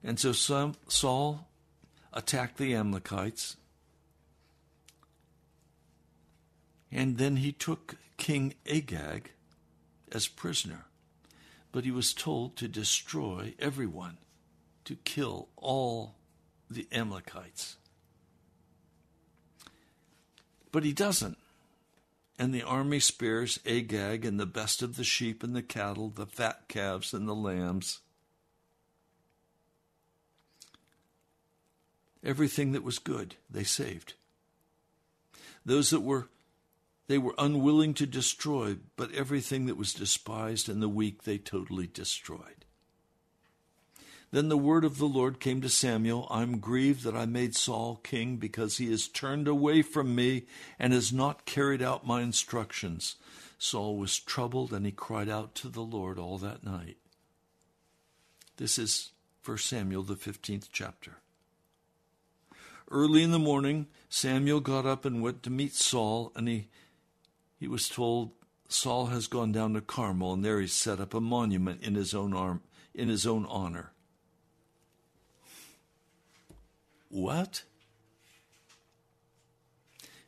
And 0.04 0.18
so 0.18 0.32
some, 0.32 0.74
Saul 0.86 1.48
attacked 2.12 2.56
the 2.58 2.74
Amalekites, 2.74 3.56
and 6.90 7.18
then 7.18 7.36
he 7.36 7.52
took 7.52 7.96
King 8.16 8.54
Agag 8.70 9.32
as 10.12 10.28
prisoner. 10.28 10.84
But 11.70 11.84
he 11.84 11.90
was 11.90 12.14
told 12.14 12.56
to 12.56 12.68
destroy 12.68 13.54
everyone, 13.58 14.18
to 14.84 14.96
kill 14.96 15.48
all 15.56 16.14
the 16.70 16.86
Amalekites. 16.92 17.76
But 20.70 20.84
he 20.84 20.92
doesn't. 20.92 21.38
And 22.38 22.54
the 22.54 22.62
army 22.62 23.00
spares 23.00 23.58
Agag 23.66 24.24
and 24.24 24.38
the 24.38 24.46
best 24.46 24.80
of 24.82 24.96
the 24.96 25.04
sheep 25.04 25.42
and 25.42 25.56
the 25.56 25.62
cattle, 25.62 26.08
the 26.08 26.26
fat 26.26 26.68
calves 26.68 27.12
and 27.12 27.26
the 27.26 27.34
lambs. 27.34 28.00
Everything 32.22 32.72
that 32.72 32.84
was 32.84 32.98
good, 32.98 33.36
they 33.50 33.64
saved. 33.64 34.14
Those 35.64 35.90
that 35.90 36.00
were 36.00 36.28
they 37.08 37.18
were 37.18 37.34
unwilling 37.38 37.94
to 37.94 38.06
destroy, 38.06 38.76
but 38.96 39.12
everything 39.14 39.64
that 39.66 39.78
was 39.78 39.94
despised 39.94 40.68
and 40.68 40.82
the 40.82 40.90
weak 40.90 41.22
they 41.22 41.38
totally 41.38 41.86
destroyed. 41.86 42.57
Then 44.30 44.48
the 44.48 44.58
word 44.58 44.84
of 44.84 44.98
the 44.98 45.06
Lord 45.06 45.40
came 45.40 45.60
to 45.62 45.70
Samuel 45.70 46.26
I'm 46.30 46.58
grieved 46.58 47.02
that 47.04 47.16
I 47.16 47.24
made 47.24 47.56
Saul 47.56 47.96
king 47.96 48.36
because 48.36 48.76
he 48.76 48.90
has 48.90 49.08
turned 49.08 49.48
away 49.48 49.80
from 49.82 50.14
me 50.14 50.44
and 50.78 50.92
has 50.92 51.12
not 51.12 51.46
carried 51.46 51.80
out 51.80 52.06
my 52.06 52.20
instructions. 52.20 53.16
Saul 53.58 53.96
was 53.96 54.18
troubled 54.18 54.72
and 54.72 54.84
he 54.84 54.92
cried 54.92 55.28
out 55.28 55.54
to 55.56 55.68
the 55.68 55.80
Lord 55.80 56.18
all 56.18 56.36
that 56.38 56.62
night. 56.62 56.98
This 58.58 58.78
is 58.78 59.12
1 59.44 59.58
Samuel, 59.58 60.02
the 60.02 60.14
15th 60.14 60.68
chapter. 60.72 61.18
Early 62.90 63.22
in 63.22 63.30
the 63.30 63.38
morning, 63.38 63.86
Samuel 64.08 64.60
got 64.60 64.84
up 64.84 65.04
and 65.04 65.22
went 65.22 65.42
to 65.42 65.50
meet 65.50 65.74
Saul, 65.74 66.32
and 66.34 66.48
he, 66.48 66.68
he 67.58 67.68
was 67.68 67.88
told 67.88 68.32
Saul 68.68 69.06
has 69.06 69.26
gone 69.26 69.52
down 69.52 69.74
to 69.74 69.80
Carmel, 69.80 70.32
and 70.32 70.44
there 70.44 70.60
he 70.60 70.66
set 70.66 71.00
up 71.00 71.14
a 71.14 71.20
monument 71.20 71.82
in 71.82 71.94
his 71.94 72.14
own 72.14 72.34
arm, 72.34 72.62
in 72.94 73.08
his 73.08 73.26
own 73.26 73.46
honor. 73.46 73.92
What? 77.08 77.62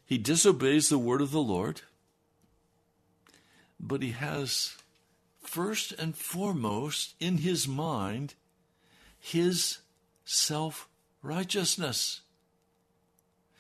He 0.04 0.18
disobeys 0.18 0.88
the 0.88 0.98
word 0.98 1.20
of 1.20 1.30
the 1.30 1.40
Lord, 1.40 1.82
but 3.78 4.02
he 4.02 4.10
has 4.10 4.76
first 5.40 5.92
and 5.92 6.16
foremost 6.16 7.14
in 7.20 7.38
his 7.38 7.68
mind 7.68 8.34
his 9.18 9.78
self 10.24 10.88
righteousness, 11.22 12.22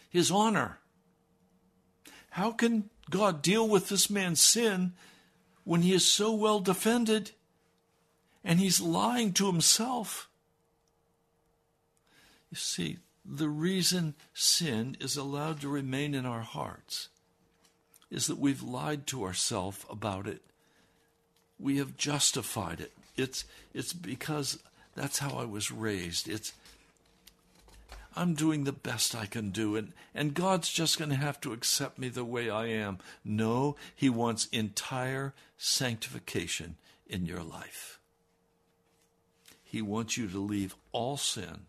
his 0.08 0.30
honor. 0.30 0.78
How 2.30 2.52
can 2.52 2.90
God 3.10 3.42
deal 3.42 3.68
with 3.68 3.88
this 3.88 4.08
man's 4.08 4.40
sin 4.40 4.92
when 5.64 5.82
he 5.82 5.92
is 5.92 6.04
so 6.04 6.32
well 6.32 6.60
defended 6.60 7.32
and 8.42 8.58
he's 8.58 8.80
lying 8.80 9.32
to 9.34 9.46
himself? 9.46 10.28
You 12.50 12.56
see, 12.56 12.98
the 13.24 13.48
reason 13.48 14.14
sin 14.34 14.96
is 15.00 15.16
allowed 15.16 15.60
to 15.60 15.68
remain 15.68 16.14
in 16.14 16.26
our 16.26 16.40
hearts 16.40 17.08
is 18.10 18.26
that 18.26 18.38
we've 18.38 18.62
lied 18.62 19.06
to 19.06 19.24
ourselves 19.24 19.84
about 19.88 20.26
it. 20.26 20.42
We 21.58 21.78
have 21.78 21.96
justified 21.96 22.80
it. 22.80 22.92
It's, 23.16 23.44
it's 23.72 23.92
because 23.92 24.58
that's 24.94 25.18
how 25.18 25.36
I 25.36 25.44
was 25.44 25.70
raised. 25.70 26.28
It's 26.28 26.52
I'm 28.16 28.34
doing 28.34 28.64
the 28.64 28.72
best 28.72 29.14
I 29.14 29.26
can 29.26 29.50
do, 29.50 29.76
and, 29.76 29.92
and 30.14 30.34
God's 30.34 30.68
just 30.68 30.98
going 30.98 31.10
to 31.10 31.16
have 31.16 31.40
to 31.42 31.52
accept 31.52 31.96
me 31.96 32.08
the 32.08 32.24
way 32.24 32.50
I 32.50 32.66
am. 32.66 32.98
No, 33.24 33.76
He 33.94 34.10
wants 34.10 34.46
entire 34.46 35.32
sanctification 35.56 36.76
in 37.08 37.24
your 37.24 37.42
life. 37.42 38.00
He 39.62 39.80
wants 39.80 40.16
you 40.16 40.26
to 40.26 40.40
leave 40.40 40.74
all 40.90 41.16
sin 41.16 41.66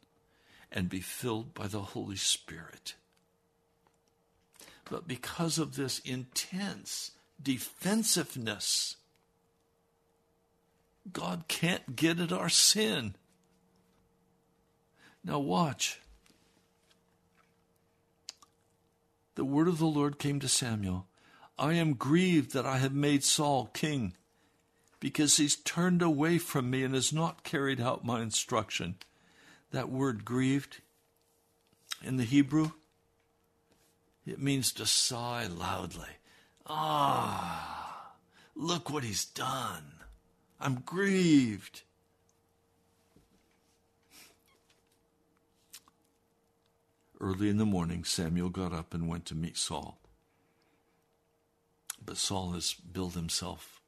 and 0.71 0.89
be 0.89 0.99
filled 0.99 1.53
by 1.53 1.67
the 1.67 1.81
Holy 1.81 2.15
Spirit. 2.15 2.95
But 4.89 5.07
because 5.07 5.57
of 5.57 5.75
this 5.75 5.99
intense 5.99 7.11
defensiveness, 7.41 8.97
God 11.11 11.45
can't 11.47 11.95
get 11.95 12.19
at 12.19 12.31
our 12.31 12.49
sin. 12.49 13.15
Now, 15.23 15.39
watch. 15.39 15.99
The 19.35 19.45
word 19.45 19.67
of 19.67 19.77
the 19.77 19.85
Lord 19.85 20.19
came 20.19 20.39
to 20.39 20.47
Samuel 20.47 21.07
I 21.57 21.73
am 21.73 21.93
grieved 21.93 22.53
that 22.53 22.65
I 22.65 22.79
have 22.79 22.93
made 22.93 23.23
Saul 23.23 23.69
king, 23.73 24.13
because 24.99 25.37
he's 25.37 25.55
turned 25.55 26.01
away 26.01 26.37
from 26.37 26.69
me 26.69 26.83
and 26.83 26.95
has 26.95 27.13
not 27.13 27.43
carried 27.43 27.79
out 27.79 28.03
my 28.03 28.21
instruction. 28.21 28.95
That 29.71 29.89
word 29.89 30.25
grieved 30.25 30.81
in 32.03 32.17
the 32.17 32.23
Hebrew, 32.23 32.71
it 34.25 34.39
means 34.39 34.71
to 34.73 34.85
sigh 34.85 35.47
loudly. 35.47 36.09
Ah, 36.67 38.11
look 38.55 38.89
what 38.89 39.03
he's 39.03 39.25
done. 39.25 39.93
I'm 40.59 40.81
grieved. 40.85 41.81
Early 47.19 47.49
in 47.49 47.57
the 47.57 47.65
morning, 47.65 48.03
Samuel 48.03 48.49
got 48.49 48.73
up 48.73 48.93
and 48.93 49.07
went 49.07 49.25
to 49.27 49.35
meet 49.35 49.57
Saul. 49.57 49.99
But 52.03 52.17
Saul 52.17 52.51
has 52.51 52.73
built 52.73 53.13
himself 53.13 53.79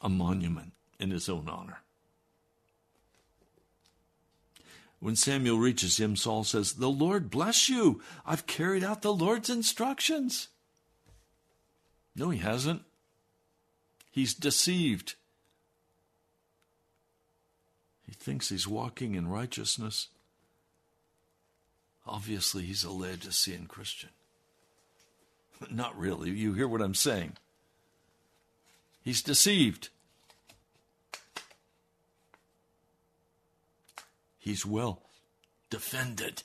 a 0.00 0.08
monument 0.08 0.72
in 0.98 1.10
his 1.10 1.28
own 1.28 1.48
honor. 1.48 1.83
When 5.04 5.16
Samuel 5.16 5.58
reaches 5.58 6.00
him, 6.00 6.16
Saul 6.16 6.44
says, 6.44 6.72
The 6.72 6.88
Lord 6.88 7.28
bless 7.28 7.68
you. 7.68 8.00
I've 8.24 8.46
carried 8.46 8.82
out 8.82 9.02
the 9.02 9.12
Lord's 9.12 9.50
instructions. 9.50 10.48
No, 12.16 12.30
he 12.30 12.38
hasn't. 12.38 12.80
He's 14.10 14.32
deceived. 14.32 15.16
He 18.06 18.12
thinks 18.12 18.48
he's 18.48 18.66
walking 18.66 19.14
in 19.14 19.28
righteousness. 19.28 20.08
Obviously, 22.06 22.62
he's 22.62 22.82
a 22.82 22.90
Laodicean 22.90 23.66
Christian. 23.66 24.08
Not 25.70 25.98
really. 25.98 26.30
You 26.30 26.54
hear 26.54 26.66
what 26.66 26.80
I'm 26.80 26.94
saying? 26.94 27.34
He's 29.02 29.20
deceived. 29.20 29.90
He's 34.44 34.66
well 34.66 35.00
defended. 35.70 36.42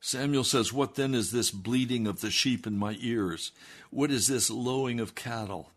Samuel 0.00 0.42
says, 0.42 0.72
What 0.72 0.96
then 0.96 1.14
is 1.14 1.30
this 1.30 1.52
bleating 1.52 2.08
of 2.08 2.20
the 2.20 2.30
sheep 2.32 2.66
in 2.66 2.76
my 2.76 2.96
ears? 2.98 3.52
What 3.90 4.10
is 4.10 4.26
this 4.26 4.50
lowing 4.50 4.98
of 4.98 5.14
cattle? 5.14 5.70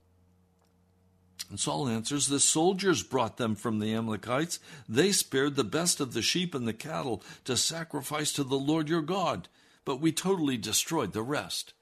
And 1.52 1.60
Saul 1.60 1.88
answers, 1.88 2.26
The 2.26 2.40
soldiers 2.40 3.04
brought 3.04 3.38
them 3.38 3.54
from 3.54 3.78
the 3.78 3.94
Amalekites. 3.94 4.58
They 4.90 5.12
spared 5.12 5.58
the 5.58 5.64
best 5.64 6.00
of 6.00 6.14
the 6.14 6.24
sheep 6.24 6.56
and 6.56 6.68
the 6.68 6.74
cattle 6.74 7.22
to 7.46 7.56
sacrifice 7.56 8.34
to 8.34 8.44
the 8.44 8.56
Lord 8.56 8.90
your 8.90 9.04
God, 9.04 9.48
but 9.86 10.02
we 10.02 10.12
totally 10.12 10.58
destroyed 10.58 11.14
the 11.14 11.22
rest. 11.22 11.76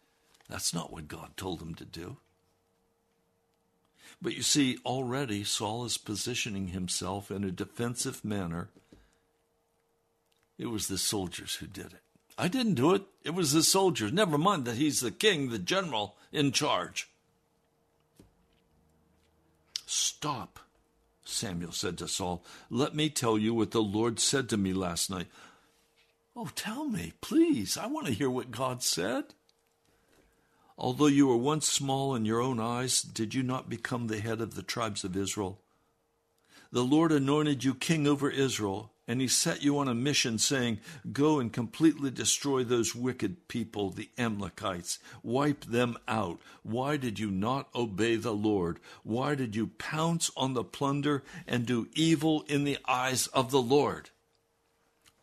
That's 0.49 0.73
not 0.73 0.91
what 0.91 1.07
God 1.07 1.37
told 1.37 1.59
them 1.59 1.75
to 1.75 1.85
do. 1.85 2.17
But 4.21 4.35
you 4.35 4.43
see, 4.43 4.77
already 4.85 5.43
Saul 5.43 5.85
is 5.85 5.97
positioning 5.97 6.67
himself 6.67 7.31
in 7.31 7.43
a 7.43 7.51
defensive 7.51 8.23
manner. 8.23 8.69
It 10.59 10.67
was 10.67 10.87
the 10.87 10.99
soldiers 10.99 11.55
who 11.55 11.65
did 11.65 11.87
it. 11.87 12.01
I 12.37 12.47
didn't 12.47 12.75
do 12.75 12.93
it. 12.93 13.03
It 13.23 13.31
was 13.31 13.51
the 13.51 13.63
soldiers. 13.63 14.13
Never 14.13 14.37
mind 14.37 14.65
that 14.65 14.77
he's 14.77 14.99
the 14.99 15.11
king, 15.11 15.49
the 15.49 15.59
general 15.59 16.15
in 16.31 16.51
charge. 16.51 17.09
Stop, 19.85 20.59
Samuel 21.25 21.71
said 21.71 21.97
to 21.97 22.07
Saul. 22.07 22.43
Let 22.69 22.95
me 22.95 23.09
tell 23.09 23.37
you 23.37 23.53
what 23.53 23.71
the 23.71 23.81
Lord 23.81 24.19
said 24.19 24.49
to 24.49 24.57
me 24.57 24.71
last 24.71 25.09
night. 25.09 25.27
Oh, 26.35 26.49
tell 26.55 26.85
me, 26.85 27.13
please. 27.21 27.75
I 27.75 27.87
want 27.87 28.07
to 28.07 28.13
hear 28.13 28.29
what 28.29 28.51
God 28.51 28.83
said. 28.83 29.25
Although 30.81 31.07
you 31.07 31.27
were 31.27 31.37
once 31.37 31.67
small 31.67 32.15
in 32.15 32.25
your 32.25 32.41
own 32.41 32.59
eyes, 32.59 33.03
did 33.03 33.35
you 33.35 33.43
not 33.43 33.69
become 33.69 34.07
the 34.07 34.19
head 34.19 34.41
of 34.41 34.55
the 34.55 34.63
tribes 34.63 35.03
of 35.03 35.15
Israel? 35.15 35.59
The 36.71 36.83
Lord 36.83 37.11
anointed 37.11 37.63
you 37.63 37.75
king 37.75 38.07
over 38.07 38.31
Israel, 38.31 38.91
and 39.07 39.21
he 39.21 39.27
set 39.27 39.61
you 39.61 39.77
on 39.77 39.87
a 39.87 39.93
mission, 39.93 40.39
saying, 40.39 40.79
Go 41.13 41.39
and 41.39 41.53
completely 41.53 42.09
destroy 42.09 42.63
those 42.63 42.95
wicked 42.95 43.47
people, 43.47 43.91
the 43.91 44.09
Amalekites. 44.17 44.97
Wipe 45.21 45.65
them 45.65 45.99
out. 46.07 46.39
Why 46.63 46.97
did 46.97 47.19
you 47.19 47.29
not 47.29 47.69
obey 47.75 48.15
the 48.15 48.33
Lord? 48.33 48.79
Why 49.03 49.35
did 49.35 49.55
you 49.55 49.67
pounce 49.67 50.31
on 50.35 50.55
the 50.55 50.63
plunder 50.63 51.21
and 51.45 51.67
do 51.67 51.89
evil 51.93 52.43
in 52.47 52.63
the 52.63 52.79
eyes 52.87 53.27
of 53.27 53.51
the 53.51 53.61
Lord? 53.61 54.09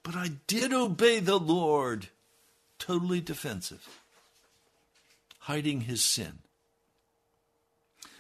But 0.05 0.15
I 0.15 0.31
did 0.47 0.73
obey 0.73 1.19
the 1.19 1.41
Lord. 1.41 2.11
Totally 2.79 3.21
defensive, 3.21 3.98
hiding 5.49 5.81
his 5.81 6.05
sin. 6.05 6.41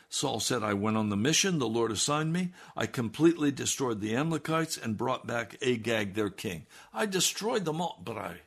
Saul 0.08 0.40
said, 0.40 0.62
I 0.62 0.72
went 0.72 0.96
on 0.96 1.10
the 1.10 1.16
mission 1.16 1.58
the 1.58 1.68
Lord 1.68 1.92
assigned 1.92 2.32
me. 2.32 2.52
I 2.74 2.86
completely 2.86 3.50
destroyed 3.50 4.00
the 4.00 4.16
Amalekites 4.16 4.78
and 4.78 4.96
brought 4.96 5.26
back 5.26 5.54
Agag, 5.60 6.14
their 6.14 6.30
king. 6.30 6.64
I 6.94 7.04
destroyed 7.04 7.66
them 7.66 7.82
all, 7.82 8.00
but 8.02 8.16
I, 8.16 8.38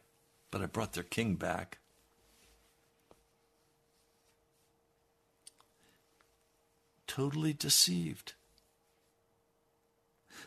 but 0.49 0.63
I 0.63 0.65
brought 0.65 0.93
their 0.93 1.03
king 1.03 1.35
back. 1.35 1.77
Totally 7.05 7.53
deceived. 7.53 8.33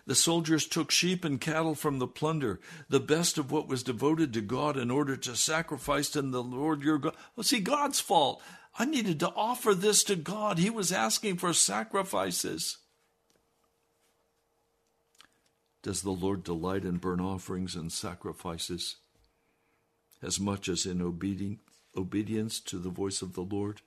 The 0.07 0.15
soldiers 0.15 0.67
took 0.67 0.91
sheep 0.91 1.25
and 1.25 1.41
cattle 1.41 1.75
from 1.75 1.99
the 1.99 2.07
plunder, 2.07 2.61
the 2.89 3.01
best 3.01 3.39
of 3.39 3.51
what 3.51 3.69
was 3.69 3.83
devoted 3.83 4.35
to 4.35 4.43
God, 4.43 4.77
in 4.77 4.91
order 4.91 5.17
to 5.17 5.35
sacrifice 5.35 6.11
to 6.11 6.21
the 6.21 6.43
Lord 6.43 6.83
your 6.83 6.99
God. 6.99 7.17
Well, 7.35 7.45
see, 7.45 7.61
God's 7.61 8.01
fault. 8.01 8.43
I 8.79 8.85
needed 8.85 9.21
to 9.21 9.31
offer 9.31 9.75
this 9.75 10.05
to 10.05 10.17
God. 10.17 10.59
He 10.59 10.69
was 10.69 10.93
asking 10.93 11.37
for 11.37 11.53
sacrifices. 11.53 12.79
Does 15.83 16.03
the 16.03 16.11
Lord 16.11 16.45
delight 16.45 16.85
in 16.85 16.97
burnt 16.97 17.21
offerings 17.21 17.75
and 17.75 17.93
sacrifices 17.93 18.97
as 20.23 20.41
much 20.41 20.69
as 20.69 20.87
in 20.87 21.01
obedience 21.97 22.61
to 22.61 22.79
the 22.79 22.91
voice 22.91 23.23
of 23.23 23.35
the 23.35 23.43
Lord? 23.43 23.81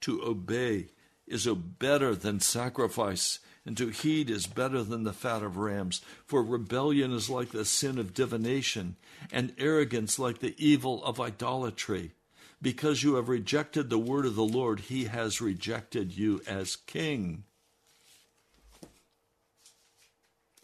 To 0.00 0.22
obey 0.22 0.88
is 1.26 1.46
better 1.46 2.14
than 2.14 2.38
sacrifice, 2.38 3.40
and 3.66 3.76
to 3.76 3.88
heed 3.88 4.30
is 4.30 4.46
better 4.46 4.84
than 4.84 5.02
the 5.02 5.12
fat 5.12 5.42
of 5.42 5.56
rams. 5.56 6.00
For 6.24 6.42
rebellion 6.42 7.12
is 7.12 7.28
like 7.28 7.50
the 7.50 7.64
sin 7.64 7.98
of 7.98 8.14
divination, 8.14 8.94
and 9.32 9.52
arrogance 9.58 10.18
like 10.18 10.38
the 10.38 10.54
evil 10.56 11.04
of 11.04 11.20
idolatry. 11.20 12.12
Because 12.62 13.02
you 13.02 13.16
have 13.16 13.28
rejected 13.28 13.90
the 13.90 13.98
word 13.98 14.24
of 14.24 14.36
the 14.36 14.44
Lord, 14.44 14.80
he 14.80 15.04
has 15.04 15.40
rejected 15.40 16.16
you 16.16 16.40
as 16.46 16.76
king. 16.76 17.42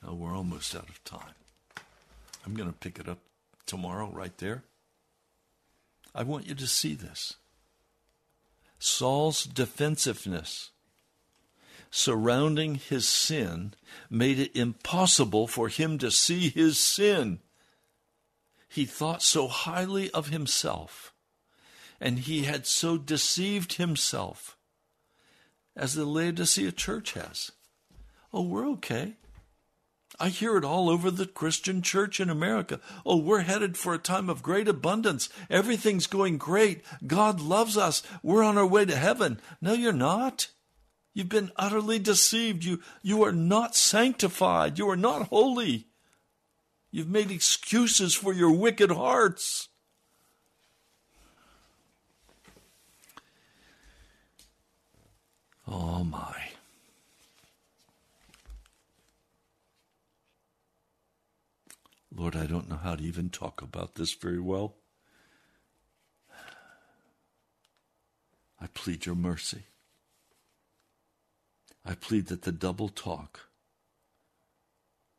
Oh, 0.07 0.15
we're 0.15 0.35
almost 0.35 0.75
out 0.75 0.89
of 0.89 1.03
time. 1.05 1.35
I'm 2.47 2.55
going 2.55 2.69
to 2.69 2.79
pick 2.79 2.99
it 2.99 3.09
up 3.09 3.19
tomorrow 3.67 4.11
right 4.13 4.37
there. 4.39 4.63
I 6.15 6.23
want 6.23 6.47
you 6.47 6.55
to 6.55 6.67
see 6.67 6.95
this. 6.95 7.35
Saul's 8.79 9.45
defensiveness 9.45 10.72
surrounding 11.93 12.77
his 12.77 13.07
sin 13.07 13.75
made 14.09 14.39
it 14.39 14.57
impossible 14.57 15.47
for 15.47 15.69
him 15.69 15.99
to 15.99 16.11
see 16.11 16.49
his 16.49 16.79
sin. 16.79 17.39
He 18.67 18.87
thought 18.87 19.23
so 19.23 19.47
highly 19.47 20.11
of 20.13 20.29
himself, 20.29 21.13
and 22.01 22.21
he 22.21 22.45
had 22.45 22.67
so 22.67 22.97
deceived 22.97 23.75
himself, 23.75 24.57
as 25.77 25.95
the 25.95 26.07
Laodicea 26.07 26.73
church 26.73 27.13
has. 27.13 27.53
Oh, 28.33 28.43
we're 28.43 28.69
okay. 28.71 29.17
I 30.19 30.31
hear 30.31 30.57
it 30.57 30.65
all 30.65 30.89
over 30.89 31.11
the 31.11 31.27
Christian 31.27 31.83
church 31.83 32.21
in 32.21 32.31
America. 32.31 32.81
Oh, 33.05 33.19
we're 33.19 33.41
headed 33.41 33.77
for 33.77 33.93
a 33.93 33.99
time 33.99 34.31
of 34.31 34.43
great 34.43 34.69
abundance. 34.69 35.29
Everything's 35.51 36.07
going 36.07 36.39
great. 36.39 36.83
God 37.07 37.41
loves 37.41 37.77
us. 37.77 38.03
We're 38.23 38.43
on 38.43 38.57
our 38.57 38.67
way 38.67 38.87
to 38.87 38.97
heaven. 38.97 39.41
No, 39.61 39.75
you're 39.75 39.93
not. 39.93 40.49
You've 41.15 41.29
been 41.29 41.53
utterly 41.57 41.99
deceived. 41.99 42.65
You, 42.65 42.81
you 43.03 43.23
are 43.23 43.33
not 43.33 43.77
sanctified. 43.77 44.79
You 44.79 44.89
are 44.91 44.97
not 44.97 45.29
holy. 45.29 45.87
You've 46.91 47.09
made 47.09 47.31
excuses 47.31 48.15
for 48.15 48.33
your 48.33 48.51
wicked 48.53 48.91
hearts. 48.91 49.69
Oh, 55.67 56.05
my. 56.05 56.37
Lord, 62.15 62.37
I 62.37 62.47
don't 62.47 62.69
know 62.69 62.77
how 62.77 62.95
to 62.95 63.03
even 63.03 63.31
talk 63.31 63.63
about 63.63 63.95
this 63.95 64.13
very 64.13 64.41
well. 64.41 64.75
I 68.61 68.67
plead 68.75 69.07
your 69.07 69.15
mercy. 69.15 69.65
I 71.85 71.95
plead 71.95 72.27
that 72.27 72.43
the 72.43 72.53
double 72.53 72.89
talk, 72.89 73.49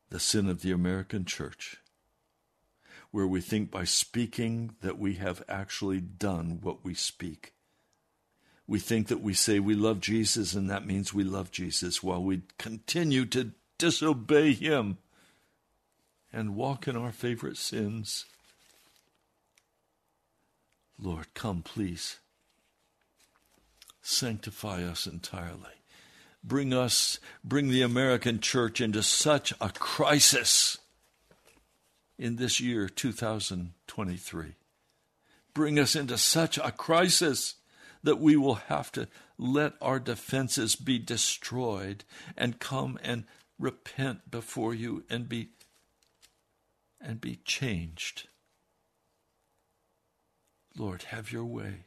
the 0.10 0.20
sin 0.20 0.48
of 0.48 0.62
the 0.62 0.72
American 0.72 1.26
church, 1.26 1.78
where 3.12 3.28
we 3.28 3.42
think 3.42 3.70
by 3.70 3.84
speaking 3.84 4.76
that 4.82 4.98
we 4.98 5.16
have 5.16 5.44
actually 5.48 6.00
done 6.00 6.60
what 6.62 6.84
we 6.84 6.94
speak. 6.94 7.54
We 8.66 8.80
think 8.80 9.08
that 9.08 9.22
we 9.22 9.34
say 9.34 9.60
we 9.60 9.76
love 9.76 10.00
Jesus 10.00 10.54
and 10.54 10.70
that 10.70 10.88
means 10.88 11.14
we 11.14 11.24
love 11.24 11.52
Jesus 11.52 12.02
while 12.02 12.24
we 12.24 12.44
continue 12.58 13.26
to 13.26 13.52
disobey 13.78 14.54
him 14.54 14.98
and 16.32 16.56
walk 16.56 16.88
in 16.88 16.96
our 16.96 17.12
favorite 17.12 17.58
sins. 17.58 18.26
Lord, 20.98 21.34
come, 21.34 21.62
please. 21.62 22.18
Sanctify 24.02 24.84
us 24.84 25.06
entirely. 25.06 25.83
Bring 26.44 26.74
us, 26.74 27.20
bring 27.44 27.70
the 27.70 27.82
American 27.82 28.40
church 28.40 28.82
into 28.82 29.02
such 29.02 29.54
a 29.62 29.70
crisis 29.70 30.78
in 32.18 32.36
this 32.36 32.60
year, 32.60 32.90
2023. 32.90 34.56
Bring 35.54 35.80
us 35.80 35.96
into 35.96 36.18
such 36.18 36.58
a 36.58 36.72
crisis 36.72 37.56
that 38.04 38.20
we 38.20 38.36
will 38.36 38.56
have 38.56 38.92
to 38.92 39.08
let 39.38 39.74
our 39.82 40.00
defenses 40.00 40.76
be 40.76 41.00
destroyed 41.00 42.04
and 42.36 42.60
come 42.60 43.00
and 43.04 43.24
repent 43.58 44.30
before 44.30 44.74
you 44.74 45.04
and 45.10 45.30
be 45.30 45.50
and 47.00 47.20
be 47.20 47.38
changed. 47.44 48.28
Lord, 50.78 51.04
have 51.04 51.32
your 51.32 51.46
way. 51.46 51.86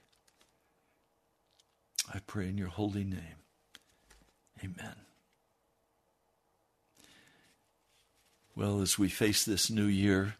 I 2.12 2.20
pray 2.20 2.48
in 2.48 2.58
your 2.58 2.68
holy 2.68 3.04
name. 3.04 3.45
Amen. 4.62 4.96
Well, 8.54 8.80
as 8.80 8.98
we 8.98 9.08
face 9.08 9.44
this 9.44 9.70
new 9.70 9.86
year, 9.86 10.36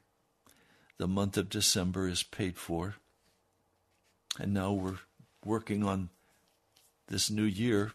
the 0.99 1.07
month 1.07 1.37
of 1.37 1.51
December 1.51 2.09
is 2.09 2.23
paid 2.23 2.57
for. 2.57 2.95
And 4.39 4.55
now 4.55 4.73
we're 4.73 4.99
working 5.45 5.85
on 5.85 6.09
this 7.09 7.31
new 7.31 7.45
year, 7.45 7.93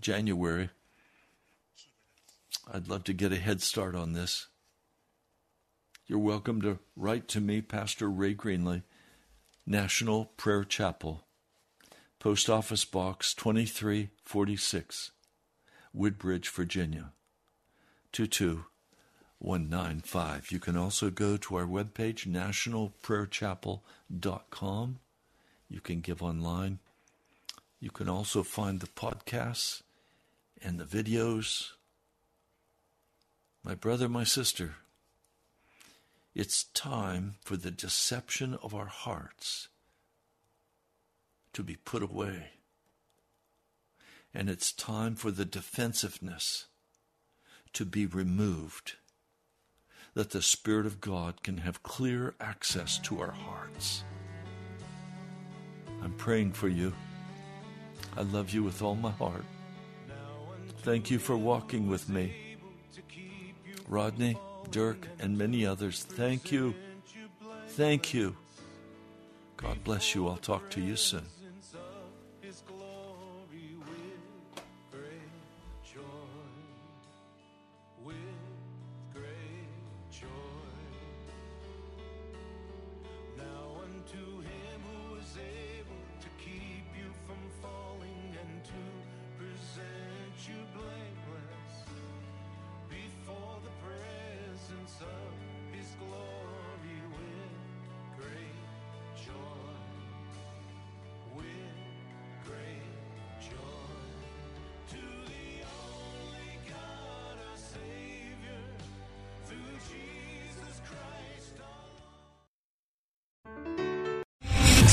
January. 0.00 0.70
I'd 2.72 2.88
love 2.88 3.04
to 3.04 3.12
get 3.12 3.32
a 3.32 3.36
head 3.36 3.60
start 3.60 3.94
on 3.94 4.12
this 4.12 4.46
you're 6.08 6.20
welcome 6.20 6.62
to 6.62 6.78
write 6.94 7.26
to 7.28 7.40
me, 7.40 7.60
Pastor 7.60 8.08
Ray 8.08 8.32
Greenley, 8.32 8.84
National 9.66 10.26
Prayer 10.36 10.62
Chapel, 10.62 11.24
Post 12.20 12.48
Office 12.48 12.84
Box 12.84 13.34
2346, 13.34 15.10
Woodbridge, 15.96 16.48
Virginia 16.50 17.12
22195. 18.12 20.52
You 20.52 20.58
can 20.58 20.76
also 20.76 21.08
go 21.08 21.38
to 21.38 21.56
our 21.56 21.64
webpage, 21.64 22.26
nationalprayerchapel.com. 22.26 24.98
You 25.68 25.80
can 25.80 26.00
give 26.00 26.22
online. 26.22 26.80
You 27.80 27.90
can 27.90 28.10
also 28.10 28.42
find 28.42 28.80
the 28.80 28.88
podcasts 28.88 29.80
and 30.62 30.78
the 30.78 30.84
videos. 30.84 31.70
My 33.64 33.74
brother, 33.74 34.06
my 34.08 34.24
sister, 34.24 34.74
it's 36.34 36.64
time 36.64 37.36
for 37.40 37.56
the 37.56 37.70
deception 37.70 38.58
of 38.62 38.74
our 38.74 38.86
hearts 38.86 39.68
to 41.54 41.62
be 41.62 41.76
put 41.76 42.02
away. 42.02 42.55
And 44.36 44.50
it's 44.50 44.70
time 44.70 45.14
for 45.14 45.30
the 45.30 45.46
defensiveness 45.46 46.66
to 47.72 47.86
be 47.86 48.04
removed, 48.04 48.96
that 50.12 50.28
the 50.28 50.42
Spirit 50.42 50.84
of 50.84 51.00
God 51.00 51.42
can 51.42 51.56
have 51.56 51.82
clear 51.82 52.34
access 52.38 52.98
to 52.98 53.18
our 53.22 53.30
hearts. 53.30 54.04
I'm 56.02 56.12
praying 56.12 56.52
for 56.52 56.68
you. 56.68 56.92
I 58.14 58.22
love 58.22 58.50
you 58.50 58.62
with 58.62 58.82
all 58.82 58.94
my 58.94 59.12
heart. 59.12 59.44
Thank 60.82 61.10
you 61.10 61.18
for 61.18 61.38
walking 61.38 61.88
with 61.88 62.10
me. 62.10 62.58
Rodney, 63.88 64.36
Dirk, 64.70 65.08
and 65.18 65.38
many 65.38 65.64
others. 65.64 66.02
Thank 66.02 66.52
you. 66.52 66.74
Thank 67.68 68.12
you. 68.12 68.36
God 69.56 69.82
bless 69.82 70.14
you. 70.14 70.28
I'll 70.28 70.36
talk 70.36 70.68
to 70.72 70.82
you 70.82 70.96
soon. 70.96 71.24